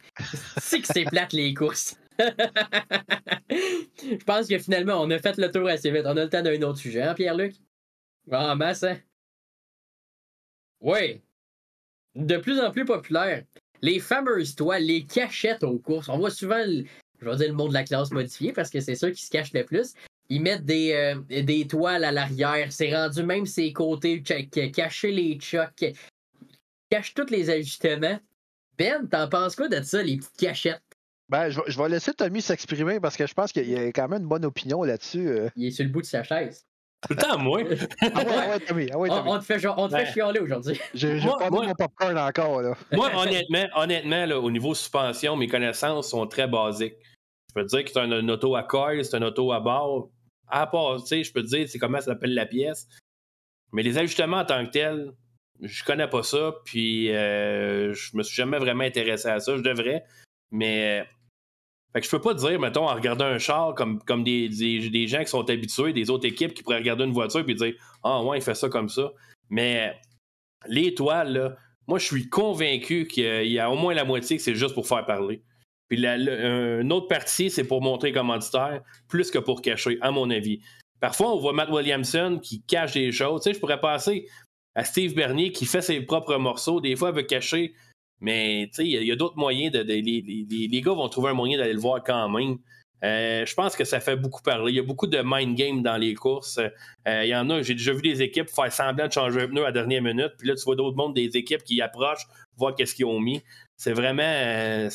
[0.59, 1.97] C'est que c'est plate, les courses.
[4.01, 6.03] Je pense que finalement, on a fait le tour assez vite.
[6.05, 7.55] On a le temps d'un autre sujet, hein, Pierre-Luc?
[8.31, 8.97] En masse, hein?
[10.79, 11.21] Oui.
[12.15, 13.43] De plus en plus populaire.
[13.81, 16.09] Les fameuses toiles, les cachettes aux courses.
[16.09, 18.95] On voit souvent, je vais dire le monde de la classe modifiée parce que c'est
[18.95, 19.93] ceux qui se cachent le plus.
[20.29, 22.71] Ils mettent des, euh, des toiles à l'arrière.
[22.71, 25.93] C'est rendu même ses côtés, cacher les chocs,
[26.89, 28.19] cache tous les ajustements.
[28.77, 30.81] Ben, t'en penses quoi de ça, les petites cachettes?
[31.31, 34.23] Ben, je, vais laisser Tommy s'exprimer parce que je pense qu'il y a quand même
[34.23, 35.29] une bonne opinion là-dessus.
[35.29, 35.49] Euh.
[35.55, 36.65] Il est sur le bout de sa chaise.
[37.07, 37.61] Tout le temps, moi.
[38.01, 38.89] ah ouais, Tommy.
[38.91, 39.29] Ah ouais, Tommy.
[39.29, 40.77] On, te fait, on te fait chialer aujourd'hui.
[40.93, 42.61] J'ai pas moi, mon popcorn encore.
[42.61, 42.75] Là.
[42.91, 46.97] moi, honnêtement, honnêtement là, au niveau suspension, mes connaissances sont très basiques.
[47.47, 50.09] Je peux te dire que c'est un, auto à coil, c'est un auto à bord.
[50.49, 52.89] À part, tu sais, je peux te dire c'est comment ça s'appelle la pièce.
[53.71, 55.13] Mais les ajustements en tant que tels,
[55.61, 59.55] je connais pas ça, puis euh, je me suis jamais vraiment intéressé à ça.
[59.55, 60.03] Je devrais,
[60.51, 61.07] mais
[61.93, 65.29] fait que je peux pas dire, mettons, en regardant un char comme, des, gens qui
[65.29, 67.73] sont habitués, des autres équipes qui pourraient regarder une voiture et dire
[68.03, 69.11] Ah ouais, il fait ça comme ça.
[69.49, 69.93] Mais
[70.67, 71.55] là,
[71.87, 74.87] moi je suis convaincu qu'il y a au moins la moitié que c'est juste pour
[74.87, 75.43] faire parler.
[75.89, 80.29] Puis la, une autre partie, c'est pour montrer commanditaire, plus que pour cacher, à mon
[80.29, 80.61] avis.
[81.01, 83.41] Parfois, on voit Matt Williamson qui cache des choses.
[83.41, 84.27] Tu sais, je pourrais passer
[84.75, 86.79] à Steve Bernier qui fait ses propres morceaux.
[86.79, 87.73] Des fois, veut cacher
[88.21, 89.73] mais il y a, d'autres moyens.
[89.73, 92.57] De, les, gars vont trouver un moyen d'aller le voir quand même.
[93.03, 94.71] Euh, je pense que ça fait beaucoup parler.
[94.71, 96.59] Il y a beaucoup de mind game dans les courses.
[96.59, 99.47] Euh, il y en a, j'ai déjà vu des équipes faire semblant de changer un
[99.47, 100.33] pneu à la dernière minute.
[100.37, 103.41] Puis là, tu vois d'autres mondes des équipes qui approchent, voir qu'est-ce qu'ils ont mis.
[103.75, 104.21] C'est vraiment.
[104.23, 104.89] Euh,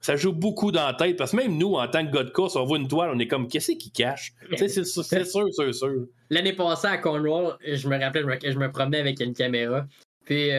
[0.00, 1.16] ça joue beaucoup dans la tête.
[1.16, 3.18] Parce que même nous, en tant que gars de course, on voit une toile, on
[3.18, 4.34] est comme qu'est-ce qui cache?
[4.56, 6.06] c'est sûr, c'est sûr.
[6.28, 9.86] L'année passée à Cornwall, je me rappelle, je me promenais avec une caméra.
[10.26, 10.50] Puis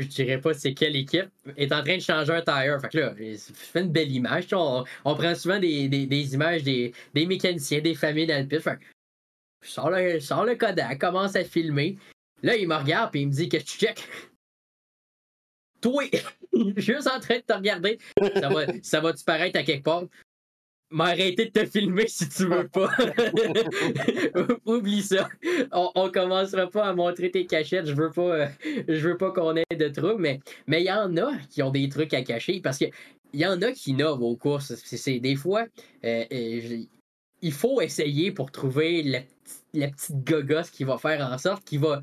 [0.00, 2.80] je dirais pas c'est quelle équipe, est en train de changer un tire.
[2.80, 4.46] Fait que là, fait une belle image.
[4.52, 5.86] On, prend souvent des,
[6.32, 8.60] images des, mécaniciens, des familles dans le pit.
[8.60, 8.78] Fait
[9.60, 11.96] je sors le, le Kodak, commence à filmer.
[12.42, 14.06] Là, il me regarde et il me dit que tu check?
[15.80, 16.04] Toi,
[16.52, 17.98] je suis juste en train de te regarder.
[18.34, 20.04] Ça va, ça va-tu paraître à quelque part?
[20.90, 22.90] M'arrêter de te filmer si tu veux pas.
[24.66, 25.28] Oublie ça.
[25.72, 27.86] On, on commencera pas à montrer tes cachettes.
[27.86, 28.46] Je veux pas, euh,
[28.88, 31.70] je veux pas qu'on ait de trucs, mais mais il y en a qui ont
[31.70, 32.86] des trucs à cacher parce que
[33.32, 34.74] il y en a qui innovent aux courses.
[34.74, 35.66] C'est des fois,
[36.04, 36.78] euh, euh,
[37.42, 39.20] il faut essayer pour trouver la,
[39.74, 42.00] la petite gogosse qui va faire en sorte qu'il va,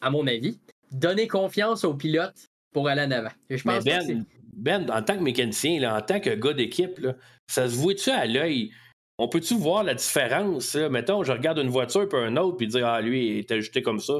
[0.00, 0.58] à mon avis,
[0.92, 3.32] donner confiance au pilote pour aller en avant.
[3.48, 7.06] Je pense ben, ben, en tant que mécanicien, en tant que gars d'équipe,
[7.46, 8.70] ça se voit-tu à l'œil?
[9.18, 10.74] On peut-tu voir la différence?
[10.74, 13.82] Mettons, je regarde une voiture puis un autre puis dire Ah, lui, il est ajusté
[13.82, 14.14] comme ça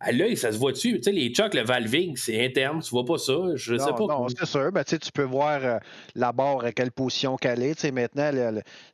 [0.00, 0.96] à l'œil, ça se voit-tu?
[0.96, 3.34] Tu sais, les chocs, le valving, c'est interne, tu vois pas ça?
[3.54, 4.06] Je sais pas.
[4.06, 4.72] Non, c'est sûr.
[4.72, 5.78] Ben, tu peux voir euh,
[6.14, 7.74] la barre à quelle position qu'elle est.
[7.74, 8.30] Tu sais, maintenant,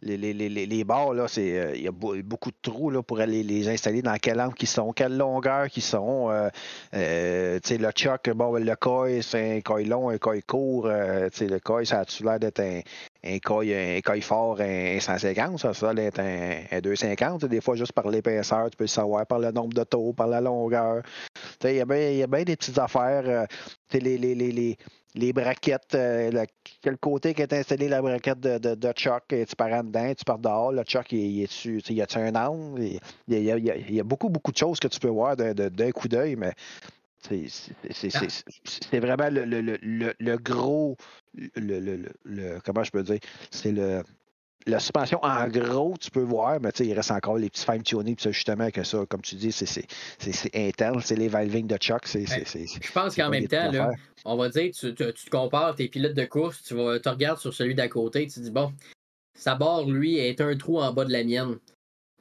[0.03, 3.03] les, les, les, les, barres, là, c'est, euh, il y a beaucoup de trous là,
[3.03, 6.29] pour aller les installer dans quel angle qu'ils sont, quelle longueur qu'ils sont.
[6.31, 10.89] Euh, tu sais, le choc, bon, le coil, c'est un coil long, un coil court.
[11.31, 12.81] tu sais, le coil, ça a-tu l'air d'être un,
[13.27, 17.45] un coil, un fort, un, 150, ça, ça être un, un 250.
[17.47, 20.29] Des fois, juste par l'épaisseur, tu peux le savoir par le nombre de taux, par
[20.29, 21.03] la longueur.
[21.65, 21.87] Il y, a
[22.27, 23.25] bien des petites affaires.
[23.27, 23.47] Euh,
[23.93, 24.77] les, les, les,
[25.15, 26.45] les, braquettes, euh,
[26.83, 30.25] quel côté qui est installé la braquette de, de, Chuck, tu pars en dedans, tu
[30.25, 32.83] pars dehors, le Chuck, il, est il y a un angle?
[32.83, 35.93] Il y a, il, y a, beaucoup, beaucoup de choses que tu peux voir d'un
[35.93, 36.53] coup d'œil, mais
[37.29, 40.97] c'est vraiment le, le, le, le gros,
[41.35, 44.03] le, comment je peux dire, c'est le
[44.67, 48.33] la suspension, en gros, tu peux voir, mais il reste encore les petits fine-tuning, puis
[48.33, 52.05] justement, que ça, comme tu dis, c'est interne, c'est les valving de Chuck.
[52.07, 53.93] Je pense qu'en même temps, là,
[54.25, 57.39] on va dire, tu, tu, te compares tes pilotes de course, tu vas, te regardes
[57.39, 58.73] sur celui d'à côté, tu te dis, bon,
[59.35, 61.59] sa barre, lui, est un trou en bas de la mienne.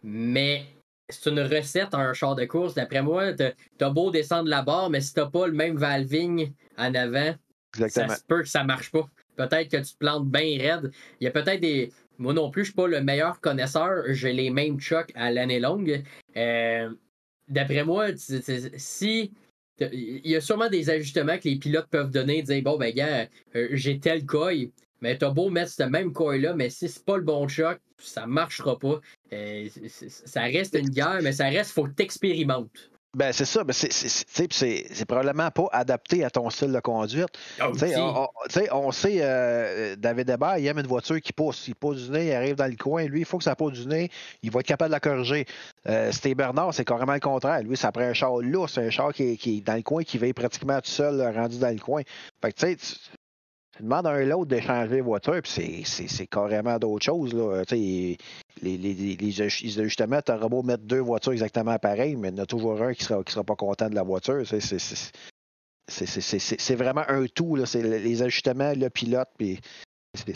[0.04, 0.65] Mais
[1.10, 2.74] c'est une recette, un char de course.
[2.74, 6.52] D'après moi, t'as as beau descendre la barre, mais si t'as pas le même valving
[6.78, 7.36] en avant,
[7.76, 8.10] Exactement.
[8.10, 9.08] ça se peut que ça marche pas.
[9.36, 10.91] Peut-être que tu te plantes bien raide.
[11.20, 11.91] Il y a peut-être des.
[12.18, 14.04] Moi non plus, je suis pas le meilleur connaisseur.
[14.10, 16.04] J'ai les mêmes chocs à l'année longue.
[16.38, 16.89] Euh,
[17.48, 19.32] D'après moi, si.
[19.78, 23.28] Il y a sûrement des ajustements que les pilotes peuvent donner, dire bon, ben, gars,
[23.56, 24.70] euh, j'ai tel coil,
[25.01, 28.25] mais t'as beau mettre ce même coil-là, mais si c'est pas le bon choc, ça
[28.25, 28.99] marchera pas.
[29.34, 32.89] Euh, ça reste une guerre, mais ça reste, faut que t'expérimentes.
[33.15, 33.63] Ben, c'est ça.
[33.63, 37.29] Ben, c'est, probablement pas adapté à ton style de conduite.
[37.58, 38.67] Tu sais, aussi.
[38.73, 41.65] on, sait, euh, David Hébert, il aime une voiture qui pousse.
[41.69, 43.05] Il pousse du nez, il arrive dans le coin.
[43.05, 44.12] Lui, il faut que ça pousse du nez.
[44.43, 45.45] Il va être capable de la corriger.
[45.88, 47.63] Euh, Steve Bernard, c'est carrément le contraire.
[47.63, 48.69] Lui, ça prend un char lourd.
[48.69, 51.21] C'est un char qui est, qui est dans le coin, qui veille pratiquement tout seul,
[51.34, 52.01] rendu dans le coin.
[52.41, 52.97] Fait que, tu sais,
[53.78, 57.34] tu, demandes à un l'autre d'échanger les voitures, puis c'est, carrément d'autres choses.
[57.72, 58.18] Les,
[58.62, 62.36] les, les, les aj- les ajustements, tu beau mettre deux voitures exactement pareilles, mais il
[62.36, 64.44] y en a toujours un qui sera, qui sera pas content de la voiture.
[65.88, 67.56] C'est, vraiment un tout.
[67.56, 69.60] Les ajustements, le pilote, puis
[70.28, 70.34] il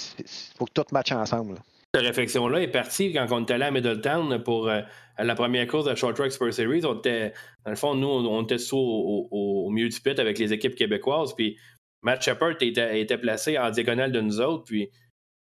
[0.58, 1.56] faut que tout matche ensemble.
[1.95, 4.82] Cette réflexion-là est partie quand on était allé à Middletown pour euh,
[5.17, 6.86] la première course de Short Track Super Series.
[6.86, 7.34] On était,
[7.65, 11.34] dans le fond, nous, on, était sous au milieu du pit avec les équipes québécoises.
[11.34, 11.58] Puis
[12.01, 14.63] Matt Shepard était, était placé en diagonale de nous autres.
[14.65, 14.89] Puis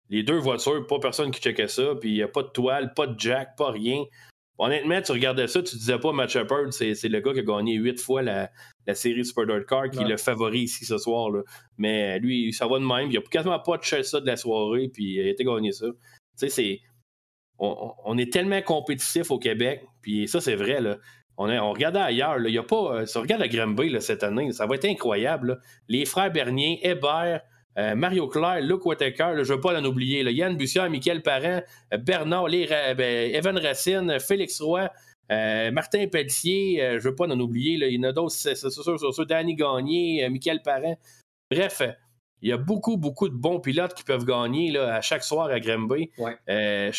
[0.10, 1.96] les deux voitures, pas personne qui checkait ça.
[2.00, 4.04] Puis il n'y a pas de toile, pas de jack, pas rien.
[4.58, 7.76] Honnêtement, tu regardais ça, tu disais pas Matt Shepard, c'est le gars qui a gagné
[7.76, 8.52] huit fois la,
[8.86, 11.32] la série Super Dirt Car qui est le favori ici ce soir.
[11.32, 11.42] Là.
[11.78, 13.10] Mais lui, ça va de même.
[13.10, 15.88] Il a quasiment pas de ça de la soirée, puis il a été gagné ça.
[15.88, 15.96] Tu
[16.36, 16.80] sais, c'est.
[17.58, 20.98] On, on est tellement compétitif au Québec, puis ça, c'est vrai, là.
[21.38, 22.50] On, est- on regardait ailleurs, là.
[22.50, 22.96] Il y a pas.
[23.02, 25.58] euh, Si on regarde Granby, là, cette année, ça va être incroyable, là.
[25.88, 27.42] Les frères Bernier, Hébert,
[27.78, 30.32] euh, Mario Claire, Luc Whittaker, là, je ne veux pas l'en oublier, là.
[30.32, 31.62] Yann Bussière, Michael Parent,
[31.94, 32.68] euh, Bernard, les
[32.98, 34.90] ben, Evan Racine, Félix Roy,
[35.30, 37.88] Martin Pelletier, je ne veux pas en oublier, là.
[37.88, 39.26] Il y en a d'autres, c'est c'est sûr, c'est sûr.
[39.26, 40.98] Danny Gagné, Michael Parent.
[41.50, 41.82] Bref,
[42.42, 46.12] il y a beaucoup, beaucoup de bons pilotes qui peuvent gagner à chaque soir à.
[46.18, 46.92] Ouais.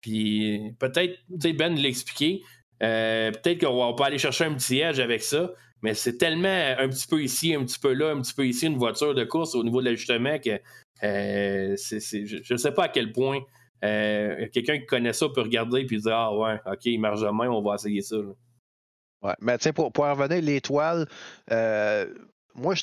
[0.00, 2.42] Puis peut-être, Ben l'a expliqué,
[2.82, 5.50] euh, peut-être qu'on peut aller chercher un petit edge avec ça,
[5.82, 8.66] mais c'est tellement un petit peu ici, un petit peu là, un petit peu ici,
[8.66, 10.60] une voiture de course au niveau de l'ajustement que
[11.02, 13.40] euh, je ne sais pas à quel point
[13.84, 17.26] euh, quelqu'un qui connaît ça peut regarder et dire Ah ouais, ok, il marche de
[17.26, 18.16] même, on va essayer ça.
[19.22, 19.34] Ouais.
[19.40, 21.06] Mais tu sais, pour, pour en revenir, l'étoile,
[22.54, 22.74] moi,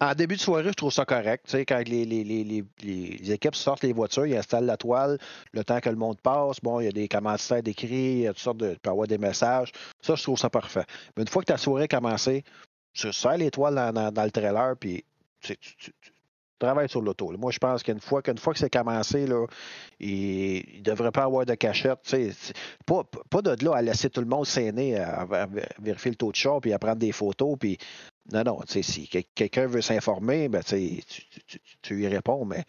[0.00, 1.46] en début de soirée, je trouve ça correct.
[1.66, 5.18] Quand les, les, les, les, les- les équipes sortent les voitures, ils installent la toile,
[5.52, 8.26] le temps que le monde passe, bon, il y a des commentaires d'écrit, il y
[8.26, 8.58] a toutes sortes.
[8.58, 9.72] Tu peux avoir des messages.
[10.02, 10.84] Ça, je trouve ça parfait.
[11.16, 12.44] Mais une fois que ta soirée a commencé,
[12.92, 15.04] tu sers l'étoile dans, dans, dans le trailer, puis
[15.40, 15.54] tu,
[16.58, 17.30] travailles sur l'auto.
[17.36, 19.46] Moi, je pense qu'une fois, qu'une fois que c'est commencé, là,
[20.00, 21.98] il ne devrait pas avoir de cachette.
[22.86, 25.26] Pas, pas de là à laisser tout le monde s'aîner à
[25.78, 27.56] vérifier le taux de char puis à prendre des photos.
[27.60, 27.76] Puis,
[28.32, 31.00] non, non, tu sais, si que- quelqu'un veut s'informer, ben, tu,
[31.46, 32.44] tu, tu- lui réponds.
[32.44, 32.64] Mais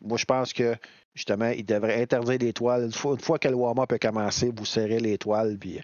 [0.00, 0.74] moi, je pense que
[1.14, 2.84] justement, il devrait interdire l'étoile.
[2.84, 5.56] Une fois, une fois que le warm-up a commencé, vous serrez l'étoile.
[5.58, 5.80] Puis,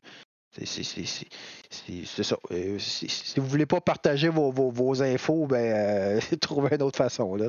[0.65, 2.37] c'est- ça.
[2.51, 6.83] Euh, si, si vous voulez pas partager vos, vos, vos infos, ben, euh, trouvez une
[6.83, 7.37] autre façon.
[7.37, 7.47] Là,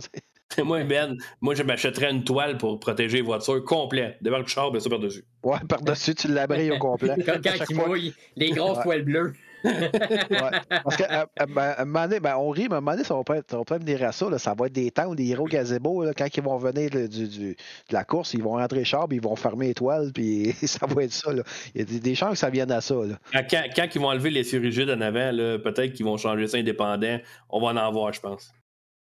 [0.63, 4.17] moi, Ben, moi, je m'achèterais une toile pour protéger les voitures complète.
[4.21, 5.23] Devant le char, ben ça par-dessus.
[5.43, 7.15] ouais, par-dessus, tu l'abris au complet.
[7.25, 8.83] Quand, À quand il fois- mouille, les grosses Ouais.
[8.83, 9.33] poils bleus.
[9.63, 10.59] Ouais.
[10.83, 13.03] Parce qu'à à, ben, un moment donné, ben, on rit, mais à un moment donné,
[13.03, 14.29] ça va pas, être- ça va pas venir à ça.
[14.29, 14.37] là.
[14.39, 16.03] Ça va être des temps, des héros gazebo.
[16.03, 19.07] Là, quand ils vont venir là, du, du- de la course, ils vont rentrer char,
[19.07, 21.33] puis ils vont fermer les toiles, puis ça va être ça.
[21.33, 21.43] Là.
[21.75, 22.95] Il y a des, des chances que ça vienne à ça.
[22.95, 23.19] Là.
[23.49, 25.31] Quand, ils vont enlever les rigides en avant,
[25.63, 27.19] peut-être qu'ils vont changer ça indépendant.
[27.49, 28.51] On va en avoir, je pense.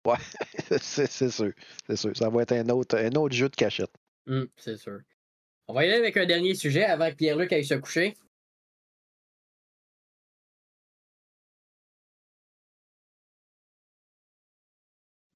[0.81, 1.53] c'est c'est sûr.
[1.87, 2.17] C'est sûr.
[2.17, 3.91] Ça va être un autre, un autre jeu de cachette.
[4.27, 5.01] Hum, c'est sûr.
[5.67, 8.15] On va y aller avec un dernier sujet avant que Pierre-Luc aille se coucher.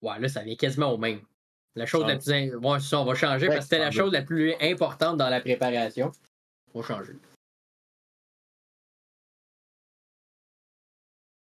[0.02, 1.20] Ouais, là, ça vient quasiment au même.
[1.74, 2.32] La chose la plus.
[2.32, 4.04] in- Ouais, c'est ça, on va changer Ouais, parce que c'était la semble.
[4.04, 6.12] chose la plus importante dans la préparation.
[6.74, 7.12] On va changer.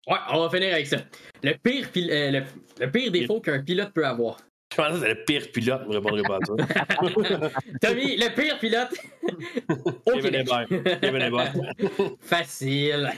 [0.07, 0.97] Ouais, on va finir avec ça.
[1.43, 2.43] Le pire, pil- euh, le,
[2.81, 4.39] le pire défaut qu'un pilote peut avoir.
[4.73, 7.51] Je pense que c'est le pire pilote, je ne répondrai pas à ça.
[7.83, 8.91] Tommy, le pire pilote
[9.87, 10.49] au Kevin Québec.
[10.71, 11.01] Hébert.
[11.01, 11.55] Kevin Hébert.
[12.21, 13.11] Facile.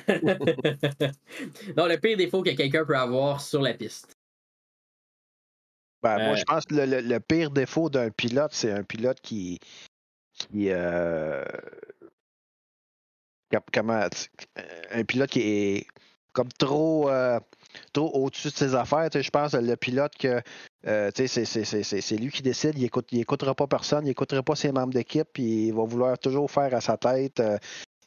[1.76, 4.16] non, le pire défaut que quelqu'un peut avoir sur la piste.
[6.03, 6.27] Ben, Euh.
[6.27, 9.59] Moi, je pense que le, le- le pire défaut d'un pilote, c'est un pilote qui.
[10.35, 11.45] qui euh,
[13.51, 14.09] com- comment.
[14.09, 14.29] tu-
[14.93, 15.87] Un pilote qui est
[16.33, 17.09] comme trop.
[17.11, 17.39] euh,
[17.93, 19.09] trop au-dessus de ses affaires.
[19.13, 20.41] Je pense que le pilote que.
[20.87, 24.07] euh, c'est- c'est- c'est c'est- c'est lui qui décide, il écoute, il écoutera pas personne,
[24.07, 27.41] il écoutera pas ses membres d'équipe, puis il va vouloir toujours faire à sa tête.
[27.41, 27.59] euh,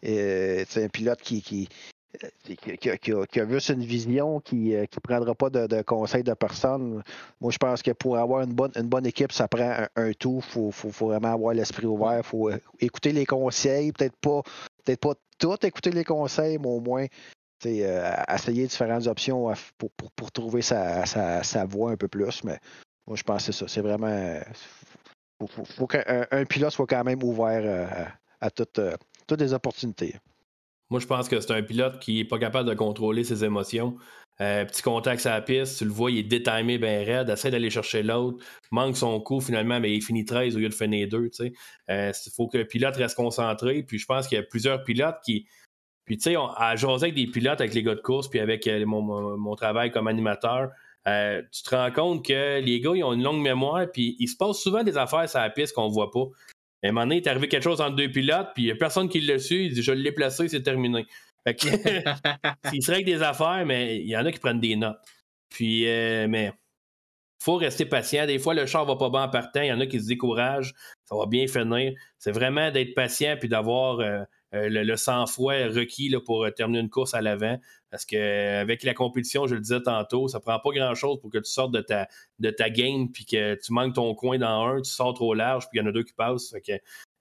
[0.05, 1.69] euh, un pilote qui, qui,
[2.43, 7.03] qui, a, qui, juste une vision, qui ne prendra pas de, conseils de personne.
[7.41, 10.41] Moi, je pense que pour avoir une bonne, une bonne équipe, ça prend un, tout.
[10.55, 12.17] Il faut, vraiment avoir l'esprit ouvert.
[12.17, 13.91] Il faut écouter les conseils.
[13.91, 14.41] Peut-être pas,
[14.83, 17.07] peut-être pas tout écouter les conseils, mais au moins
[17.65, 22.43] essayer différentes options pour, pour, trouver sa, sa, voie un peu plus.
[22.43, 22.59] Mais
[23.07, 23.67] moi, je pense que c'est ça.
[23.67, 24.39] C'est vraiment.
[25.41, 28.79] Il faut, qu'un pilote soit quand même ouvert à, toutes,
[29.27, 30.15] toutes les opportunités.
[30.93, 33.97] Moi, je pense que c'est un pilote qui n'est pas capable de contrôler ses émotions.
[34.41, 37.49] Euh, petit contact sur la piste, tu le vois, il est détimé bien raide, essaie
[37.49, 41.07] d'aller chercher l'autre, manque son coup finalement, mais il finit 13 au lieu de finir
[41.07, 41.31] 2.
[41.39, 41.53] Il
[41.89, 43.81] euh, faut que le pilote reste concentré.
[43.81, 45.47] Puis je pense qu'il y a plusieurs pilotes qui.
[46.05, 48.67] Puis tu sais, à jaser avec des pilotes, avec les gars de course, puis avec
[48.67, 50.69] euh, mon, travail comme animateur,
[51.07, 54.37] tu te rends compte que les gars, ils ont une longue mémoire, puis il se
[54.37, 56.27] passe souvent des affaires sur la piste qu'on voit pas
[56.83, 58.71] à un moment donné, il est arrivé quelque chose entre deux pilotes, puis il n'y
[58.71, 59.65] a personne qui l'a su.
[59.65, 61.05] Il dit Je l'ai placé, c'est terminé.
[61.45, 61.67] Fait que,
[62.73, 64.97] il serait avec des affaires, mais il y en a qui prennent des notes.
[65.49, 66.51] Puis, euh, mais
[67.43, 68.25] faut rester patient.
[68.25, 69.61] Des fois, le char va pas bien en partant.
[69.61, 70.73] Il y en a qui se découragent.
[71.05, 71.93] Ça va bien finir.
[72.17, 76.89] C'est vraiment d'être patient puis d'avoir euh, euh, le, sang-froid requis là, pour terminer une
[76.89, 77.57] course à l'avant.
[77.93, 81.51] Parce qu'avec la compétition, je le disais tantôt, ça prend pas grand-chose pour que tu
[81.51, 82.07] sortes de ta,
[82.39, 85.69] de ta game puis que tu manques ton coin dans un, tu sors trop large
[85.69, 86.55] puis il y en a deux qui passent.
[86.65, 86.71] que,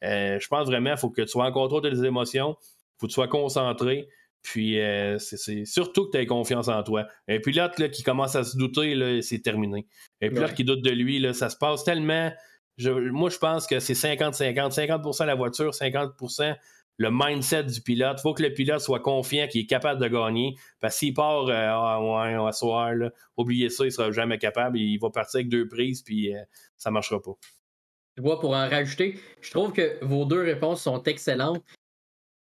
[0.04, 3.00] euh, je pense vraiment qu'il faut que tu sois en contrôle de tes émotions, il
[3.00, 4.08] faut que tu sois concentré.
[4.42, 7.06] Puis euh, c'est surtout que tu aies confiance en toi.
[7.28, 9.86] Un pilote là, qui commence à se douter, c'est terminé.
[10.20, 12.32] Un pilote qui doute de lui, là, ça se passe tellement.
[12.78, 14.74] moi, je pense que c'est 50-50.
[14.74, 16.14] 50% la voiture, 50
[16.98, 18.18] le mindset du pilote.
[18.18, 20.56] Il faut que le pilote soit confiant qu'il est capable de gagner.
[20.80, 22.94] Parce qu'il part euh, ah, ouais, à soir,
[23.36, 24.78] oubliez ça, il ne sera jamais capable.
[24.78, 26.40] Il va partir avec deux prises, puis euh,
[26.76, 27.32] ça ne marchera pas.
[28.16, 31.62] Tu vois, pour en rajouter, je trouve que vos deux réponses sont excellentes.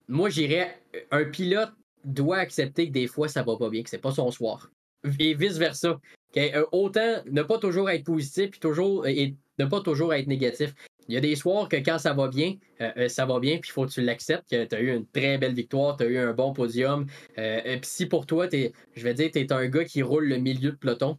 [0.08, 1.72] Moi, j'irais, un pilote
[2.04, 4.70] doit accepter que des fois, ça va pas bien, que c'est pas son soir.
[5.18, 6.00] Et vice-versa.
[6.36, 10.74] Euh, autant ne pas toujours être positif puis toujours, et ne pas toujours être négatif.
[11.10, 13.58] Il y a des soirs que quand ça va bien, euh, euh, ça va bien,
[13.58, 16.04] puis il faut que tu l'acceptes, que tu as eu une très belle victoire, tu
[16.04, 17.04] as eu un bon podium.
[17.36, 20.36] Euh, puis si pour toi, je vais dire, tu es un gars qui roule le
[20.36, 21.18] milieu de peloton,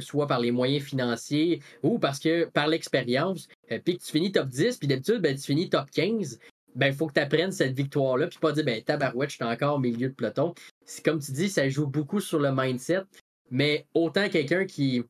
[0.00, 4.48] soit par les moyens financiers ou parce que par l'expérience, puis que tu finis top
[4.48, 6.40] 10, puis d'habitude, ben, tu finis top 15,
[6.74, 9.44] ben, il faut que tu apprennes cette victoire-là, puis pas dire, ben, tabarouette, je suis
[9.44, 10.54] encore au milieu de peloton.
[11.04, 13.02] Comme tu dis, ça joue beaucoup sur le mindset,
[13.52, 15.04] mais autant quelqu'un qui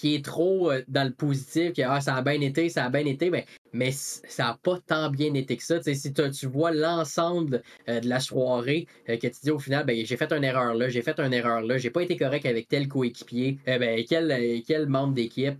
[0.00, 2.88] qui est trop euh, dans le positif, que ah, ça a bien été, ça a
[2.88, 5.82] bien été, mais, mais ça n'a pas tant bien été que ça.
[5.82, 10.02] si tu vois l'ensemble euh, de la soirée, euh, que tu dis au final, ben,
[10.02, 12.68] j'ai fait une erreur là, j'ai fait une erreur là, j'ai pas été correct avec
[12.68, 15.58] tel coéquipier, ben, quel, quel membre d'équipe.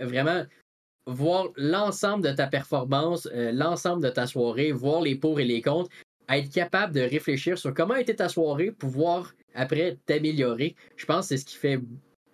[0.00, 0.44] vraiment,
[1.06, 5.90] voir l'ensemble de ta performance, l'ensemble de ta soirée, voir les pour et les contre,
[6.30, 10.76] être capable de réfléchir sur comment était ta soirée, pouvoir après t'améliorer.
[10.96, 11.78] Je pense que c'est ce qui fait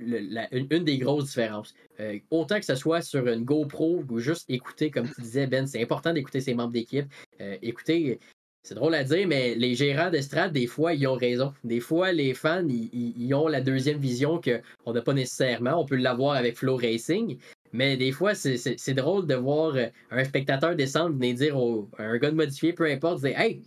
[0.01, 1.75] une, des grosses différences.
[2.01, 5.67] Euh, autant que ce soit sur une GoPro ou juste écouter, comme tu disais, Ben,
[5.67, 7.07] c'est important d'écouter ses membres d'équipe.
[7.41, 8.19] Euh, écoutez,
[8.63, 11.53] c'est drôle à dire, mais les gérants d'estrade, des fois, ils ont raison.
[11.65, 15.81] Des fois, les fans, ils, ont la deuxième vision qu'on n'a pas nécessairement.
[15.81, 17.39] On peut l'avoir avec Flow Racing.
[17.73, 21.57] Mais des fois, c'est drôle de voir euh, un spectateur descendre, venir dire
[21.99, 23.63] à un gars de modifié, peu importe, dire Hey,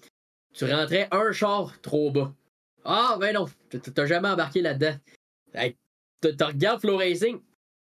[0.54, 2.34] tu rentrais un char trop bas.
[2.84, 3.46] Ah, ben non,
[3.94, 4.96] t'as jamais embarqué là-dedans
[6.22, 7.40] tu regardes Flow Racing,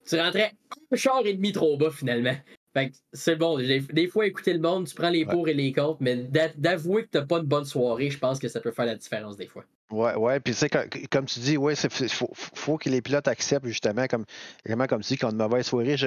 [0.08, 0.52] tu rentrais
[0.92, 2.36] un char et demi trop bas finalement.
[2.74, 3.60] Fait que c'est bon.
[3.60, 6.16] Des fois, écouter le monde, tu prends les pour et les contre, mais
[6.58, 9.38] d'avouer que t'as pas une bonne soirée, je pense que ça peut faire la différence
[9.38, 9.64] des fois.
[9.92, 10.40] Ouais, ouais.
[10.40, 14.26] Puis, tu comme tu dis, ouais, il faut, que les pilotes acceptent justement, comme,
[14.66, 15.98] vraiment comme tu dis, qu'ils ont une mauvaise soirée.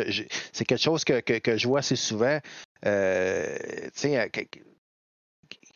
[0.52, 1.22] c'est quelque chose que,
[1.56, 2.40] je vois assez souvent.
[2.84, 3.56] Euh,
[3.94, 4.30] tu sais,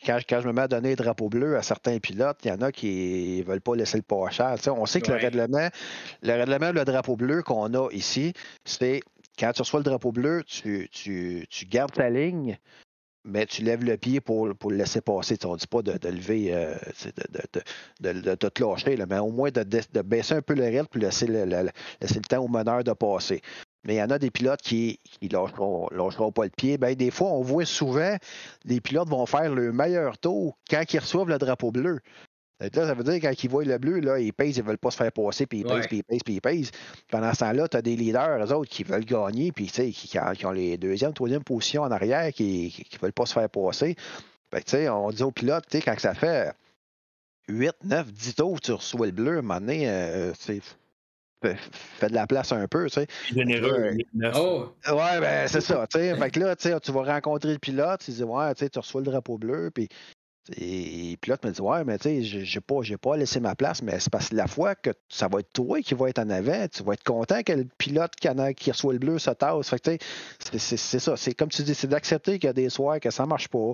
[0.05, 2.61] quand, je me mets à donner le drapeau bleu à certains pilotes, il y en
[2.61, 4.55] a qui ne veulent pas laisser le pas cher.
[4.67, 5.69] on sait que le règlement,
[6.21, 8.33] le règlement, le drapeau bleu qu'on a ici,
[8.65, 9.01] c'est
[9.37, 10.89] quand tu reçois le drapeau bleu, tu,
[11.69, 12.57] gardes ta ligne,
[13.23, 15.37] mais tu lèves le pied pour, le laisser passer.
[15.45, 16.75] on ne dit pas de, lever, euh,
[17.99, 21.45] de, te lâcher, mais au moins de, baisser un peu le rythme pour laisser le,
[21.45, 23.41] laisser le temps au meneur de passer
[23.83, 26.77] mais il y en a des pilotes qui ne lâcheront, pas le pied.
[26.77, 28.15] Ben, des fois, on voit souvent
[28.65, 31.99] les pilotes vont faire le meilleur tour quand ils reçoivent le drapeau bleu.
[32.59, 34.91] ça veut dire quand ils voient le bleu, là, ils pèsent, ils ne veulent pas
[34.91, 36.71] se faire passer, puis ils pèsent, puis ils pèsent, puis ils pèsent.
[37.09, 40.45] Pendant ce temps-là, tu as des leaders, eux autres, qui veulent gagner, puis qui, qui,
[40.45, 43.95] ont les deuxième, troisième positions en arrière, qui ne veulent pas se faire passer.
[44.89, 46.53] on dit aux pilotes, quand ça fait
[47.47, 50.33] 8, 9, 10 tours, tu reçois le bleu, à un moment donné, euh,
[51.41, 53.07] fait de la place un peu, tu sais.
[53.33, 53.97] Généreux.
[54.35, 54.69] Oh.
[54.87, 56.15] Ouais, ben c'est ça, tu sais.
[56.15, 59.37] fait que là, tu vas rencontrer le pilote, tu dis, ouais, tu reçois le drapeau
[59.37, 59.89] bleu, puis
[60.57, 63.83] Et, puis l'autre me dit Ouais, mais tu sais, j'ai pas, pas laissé ma place,
[63.83, 66.29] mais c'est parce que la fois que ça va être toi qui va être en
[66.31, 69.69] avant, tu vas être content que le pilote qui, qui reçoit le bleu se tasse.
[69.69, 71.15] Fait que c'est ça.
[71.15, 73.73] C'est comme tu dis, c'est d'accepter qu'il y a des soirs que ça marche pas,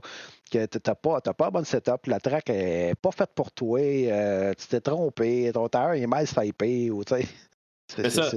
[0.51, 3.79] que tu n'as pas, pas un bon setup, la track est pas faite pour toi,
[3.79, 7.27] euh, tu t'es trompé, ton tailleur est mal typé, ou tu sais.
[7.87, 8.31] C'est ça.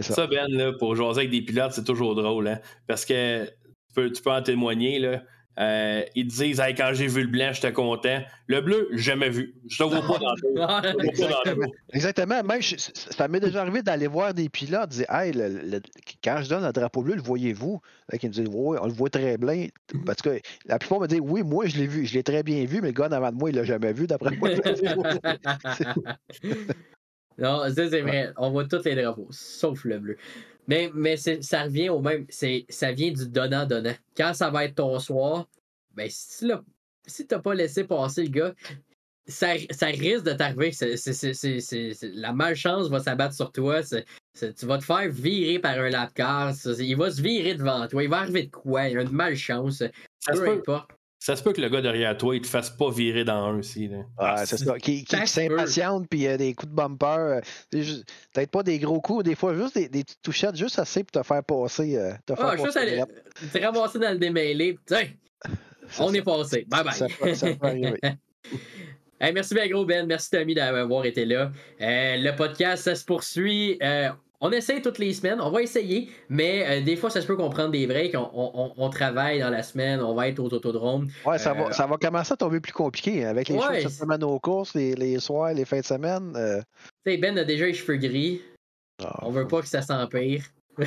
[0.00, 0.26] Ça.
[0.26, 2.60] Ben, là, pour jaser avec des pilotes, c'est toujours drôle, hein?
[2.86, 5.22] Parce que tu peux, tu peux en témoigner, là.
[5.58, 8.22] Euh, ils disent quand j'ai vu le blanc, j'étais content.
[8.46, 9.56] Le bleu, jamais vu.
[9.68, 11.66] Je te vois pas dans le Exactement.
[11.92, 12.42] Exactement.
[12.44, 15.32] Même, ça m'est déjà arrivé d'aller voir des pilotes, dire hey,
[16.22, 17.80] quand je donne le drapeau bleu, le voyez-vous?
[18.12, 19.66] Ils me disent Oui, on le voit très bien.
[20.06, 22.06] Parce que la plupart me disent Oui, moi, je l'ai vu.
[22.06, 23.64] Je l'ai très bien vu, mais le gars en avant de moi, il ne l'a
[23.64, 24.50] jamais vu, d'après moi.
[27.38, 28.32] non, ça, c'est vrai.
[28.36, 30.16] On voit tous les drapeaux, sauf le bleu.
[30.66, 32.26] Mais, mais ça revient au même.
[32.30, 33.94] Ça vient du donnant-donnant.
[34.16, 35.48] Quand ça va être ton soir,
[35.94, 38.54] ben, si tu n'as pas laissé passer le gars,
[39.26, 40.72] ça, ça risque de t'arriver.
[42.14, 43.80] La malchance va s'abattre sur toi.
[43.82, 46.52] tu vas te faire virer par un lap car.
[46.78, 48.02] Il va se virer devant toi.
[48.02, 48.88] Il va arriver de quoi?
[48.88, 49.82] Il y a une malchance.
[50.18, 50.90] Ça peu importe.
[51.18, 53.58] Ça se peut que le gars derrière toi, il te fasse pas virer dans un
[53.58, 53.88] aussi.
[53.88, 53.98] Là.
[54.18, 54.78] Ah, c'est ça.
[54.78, 57.06] Qui, qui, s'impatiente, puis il y a des coups de bumper.
[57.06, 57.40] Euh,
[58.32, 61.20] peut-être pas des gros coups, des fois juste des, des petites touchettes, juste assez pour
[61.20, 61.96] te faire passer.
[61.96, 63.02] Euh, te faire ah, passer juste aller.
[63.52, 64.78] Tu ramasser dans le démêlé.
[64.86, 65.08] Tiens,
[65.98, 66.64] on est passé.
[66.68, 66.94] Bye bye.
[66.94, 67.98] Ça, ça peut arriver.
[69.20, 71.50] merci bien gros Ben, merci Tommy d'avoir été là.
[71.80, 73.76] Euh, le podcast, ça se poursuit.
[74.40, 77.26] Euh, on essaie toutes les semaines, on va essayer, mais euh, des fois, ça se
[77.26, 78.14] peut qu'on prenne des breaks.
[78.14, 81.08] On, on, travaille dans la semaine, on va être aux autodromes.
[81.24, 83.90] Ouais, ça, va, ça va commencer à tomber plus compliqué hein, avec les choses cette
[83.90, 86.32] semaine aux courses, les, les, soirs, les fins de semaine.
[87.04, 88.42] Tu sais, Ben a déjà les cheveux gris.
[89.04, 90.42] Ah, on veut pas que ça s'empire.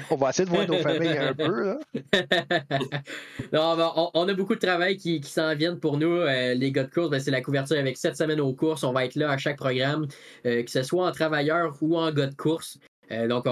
[0.09, 1.65] On va essayer de voir nos familles un peu.
[1.65, 1.79] Là.
[3.53, 6.23] non, on, a beaucoup de travail qui, qui s'en viennent pour nous.
[6.25, 8.83] les gars de course, ben, c'est la couverture avec cette semaines aux courses.
[8.83, 10.07] On va être là à chaque programme,
[10.43, 12.79] que ce soit en travailleur ou en gars de course.
[13.11, 13.45] Euh, donc,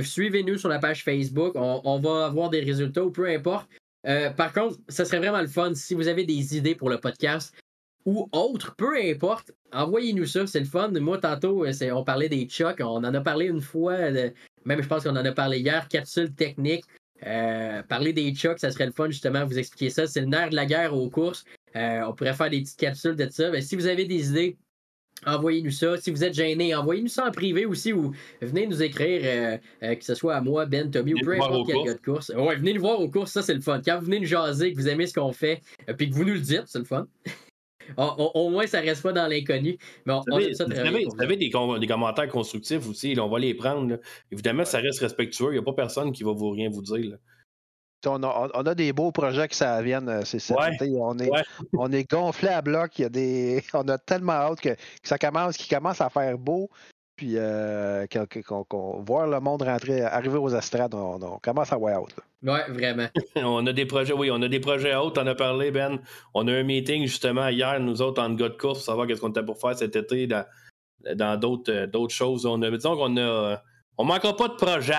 [0.00, 1.52] suivez-nous sur la page Facebook.
[1.54, 3.68] On, va avoir des résultats ou peu importe.
[4.06, 6.98] Euh, par contre, ce serait vraiment le fun si vous avez des idées pour le
[6.98, 7.54] podcast
[8.04, 10.90] ou autre, peu importe, envoyez-nous ça, c'est le fun.
[10.90, 13.96] Moi, tantôt, on parlait des chocs, on en a parlé une fois,
[14.64, 16.84] même je pense qu'on en a parlé hier, capsule technique.
[17.26, 20.06] Euh, parler des chocs, ça serait le fun justement, vous expliquer ça.
[20.06, 21.44] C'est le nerf de la guerre aux courses.
[21.74, 23.50] on pourrait faire des petites capsules de ça.
[23.50, 24.56] Mais si vous avez des idées,
[25.24, 25.96] Envoyez-nous ça.
[25.96, 28.12] Si vous êtes gêné, envoyez-nous ça en privé aussi ou
[28.42, 31.66] venez nous écrire, euh, euh, que ce soit à moi, Ben, Tommy ou peu importe
[31.66, 32.30] quel gars de course.
[32.36, 33.80] Ouais, venez nous voir aux courses, ça c'est le fun.
[33.84, 36.24] Quand vous venez nous jaser, que vous aimez ce qu'on fait, euh, puis que vous
[36.24, 37.06] nous le dites, c'est le fun.
[37.96, 39.78] au, moins, ça reste pas dans l'inconnu.
[40.04, 43.98] Mais on, vous, avez, des, commentaires constructifs aussi, on va les prendre.
[44.30, 45.48] Évidemment, ça reste respectueux.
[45.48, 47.16] Il n'y a pas personne qui va vous rien vous dire.
[48.06, 50.08] On a, des beaux projets qui ça vienne.
[50.08, 51.30] Euh, c'est on, est,
[51.78, 52.98] on est gonflé à bloc.
[52.98, 56.38] Il y a des, on a tellement hâte que, ça commence, qu'il commence à faire
[56.38, 56.70] beau.
[57.16, 58.06] Puis euh,
[58.46, 62.14] qu'on, voir le monde rentrer, arriver aux estrades, on, commence à voir hâte.
[62.42, 63.06] Oui, vraiment.
[63.36, 65.16] on a des projets, oui, on a des projets hautes.
[65.16, 65.98] On a parlé, Ben.
[66.34, 69.22] On a un meeting justement hier, nous autres, en gars de course, pour savoir qu'est-ce
[69.22, 70.44] qu'on était pour faire cet été dans,
[71.14, 72.44] dans d'autres, euh, d'autres choses.
[72.44, 73.62] On a, disons qu'on a.
[73.96, 74.94] On manquera pas de projets.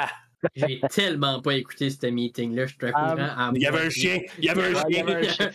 [0.55, 2.65] J'ai tellement pas écouté ce meeting-là.
[2.67, 4.19] Je suis ah, Il y avait un chien.
[4.39, 5.51] Il y avait un chien.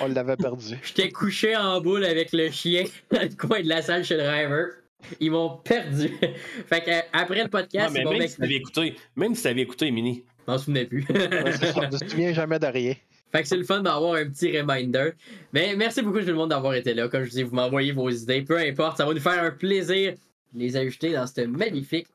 [0.00, 0.74] on l'avait perdu.
[0.82, 4.22] J'étais couché en boule avec le chien dans le coin de la salle chez le
[4.22, 4.68] driver.
[5.20, 6.10] Ils m'ont perdu.
[6.66, 9.90] fait que après le podcast, non, mais même, si écouté, même si tu avais écouté,
[9.90, 10.24] Mini.
[10.46, 11.04] Je m'en souvenais plus.
[11.06, 12.94] je ne me souviens jamais de rien.
[13.30, 15.10] Fait que c'est le fun d'avoir un petit reminder.
[15.52, 17.08] Mais merci beaucoup tout le monde d'avoir été là.
[17.08, 18.42] Comme je dis, vous m'envoyez vos idées.
[18.42, 20.14] Peu importe, ça va nous faire un plaisir
[20.54, 22.06] de les ajouter dans ce magnifique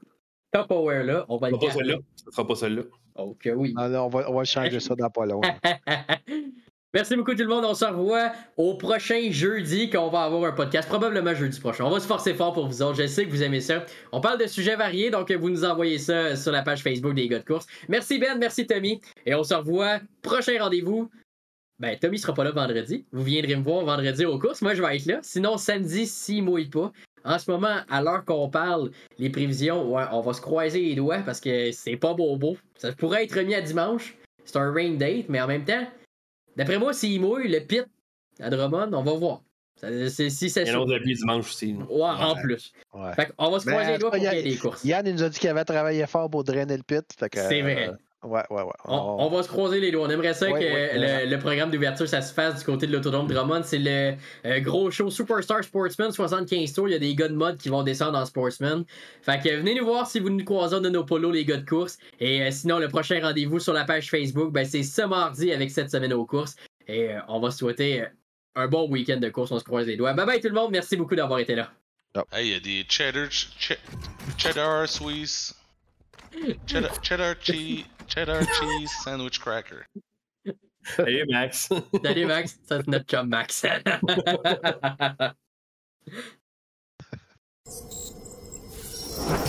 [0.53, 1.73] Tupperware-là, on va le faire.
[1.73, 1.97] celle-là.
[2.15, 2.83] Ça sera pas celle-là.
[3.15, 3.73] Ok, oui.
[3.77, 5.41] on, va, on va changer ça dans pas long.
[6.93, 7.65] Merci beaucoup tout le monde.
[7.65, 11.85] On se revoit au prochain jeudi qu'on va avoir un podcast, probablement jeudi prochain.
[11.85, 13.01] On va se forcer fort pour vous autres.
[13.01, 13.83] Je sais que vous aimez ça.
[14.11, 17.27] On parle de sujets variés, donc vous nous envoyez ça sur la page Facebook des
[17.27, 17.65] gars de course.
[17.89, 19.01] Merci Ben, merci Tommy.
[19.25, 20.01] Et on se revoit.
[20.21, 21.09] Prochain rendez-vous.
[21.79, 23.07] Ben, Tommy sera pas là vendredi.
[23.11, 24.61] Vous viendrez me voir vendredi aux courses.
[24.61, 25.17] Moi, je vais être là.
[25.23, 26.91] Sinon, samedi, s'il mouille pas.
[27.25, 30.95] En ce moment, à l'heure qu'on parle, les prévisions, ouais, on va se croiser les
[30.95, 32.57] doigts parce que c'est pas beau beau.
[32.77, 34.15] Ça pourrait être remis à dimanche.
[34.45, 35.87] C'est un rain date, mais en même temps,
[36.57, 37.85] d'après moi, s'il mouille, le pit
[38.39, 39.41] à Drummond, on va voir.
[39.75, 41.75] C'est, si c'est Il y a autre dimanche aussi.
[41.89, 42.71] Ouais, en plus.
[43.15, 44.83] Fait on va se croiser les doigts pour qu'il y ait des courses.
[44.85, 47.03] Yann il nous a dit qu'il avait travaillé fort pour drainer le pit.
[47.19, 47.89] c'est vrai.
[47.89, 47.93] Euh,
[48.23, 48.73] Ouais, ouais, ouais.
[48.85, 50.07] On, va se croiser les doigts.
[50.07, 53.63] On aimerait ça que le, programme d'ouverture, ça se fasse du côté de l'autodrome Drummond.
[53.63, 54.15] C'est le
[54.45, 56.87] euh, gros show Superstar Sportsman 75 tours.
[56.87, 58.85] Il y a des gars de mode qui vont descendre en Sportsman.
[59.21, 61.65] Fait que venez nous voir si vous nous croisez de nos polos, les gars de
[61.65, 61.97] course.
[62.19, 65.71] Et euh, sinon, le prochain rendez-vous sur la page Facebook, ben, c'est ce mardi avec
[65.71, 66.55] cette semaine aux courses.
[66.87, 68.05] Et euh, on va souhaiter
[68.55, 69.51] un bon week-end de course.
[69.51, 70.13] On se croise les doigts.
[70.13, 70.71] Bye bye tout le monde.
[70.71, 71.71] Merci beaucoup d'avoir été là.
[72.31, 73.79] Hey, il y a des cheddar, che-
[74.37, 75.55] cheddar Swiss,
[76.65, 79.85] cheddar, cheddar cheese, cheddar cheese sandwich cracker.
[80.97, 81.67] Hey Max.
[81.67, 82.57] Thank Max.
[82.67, 83.63] That's not John Max.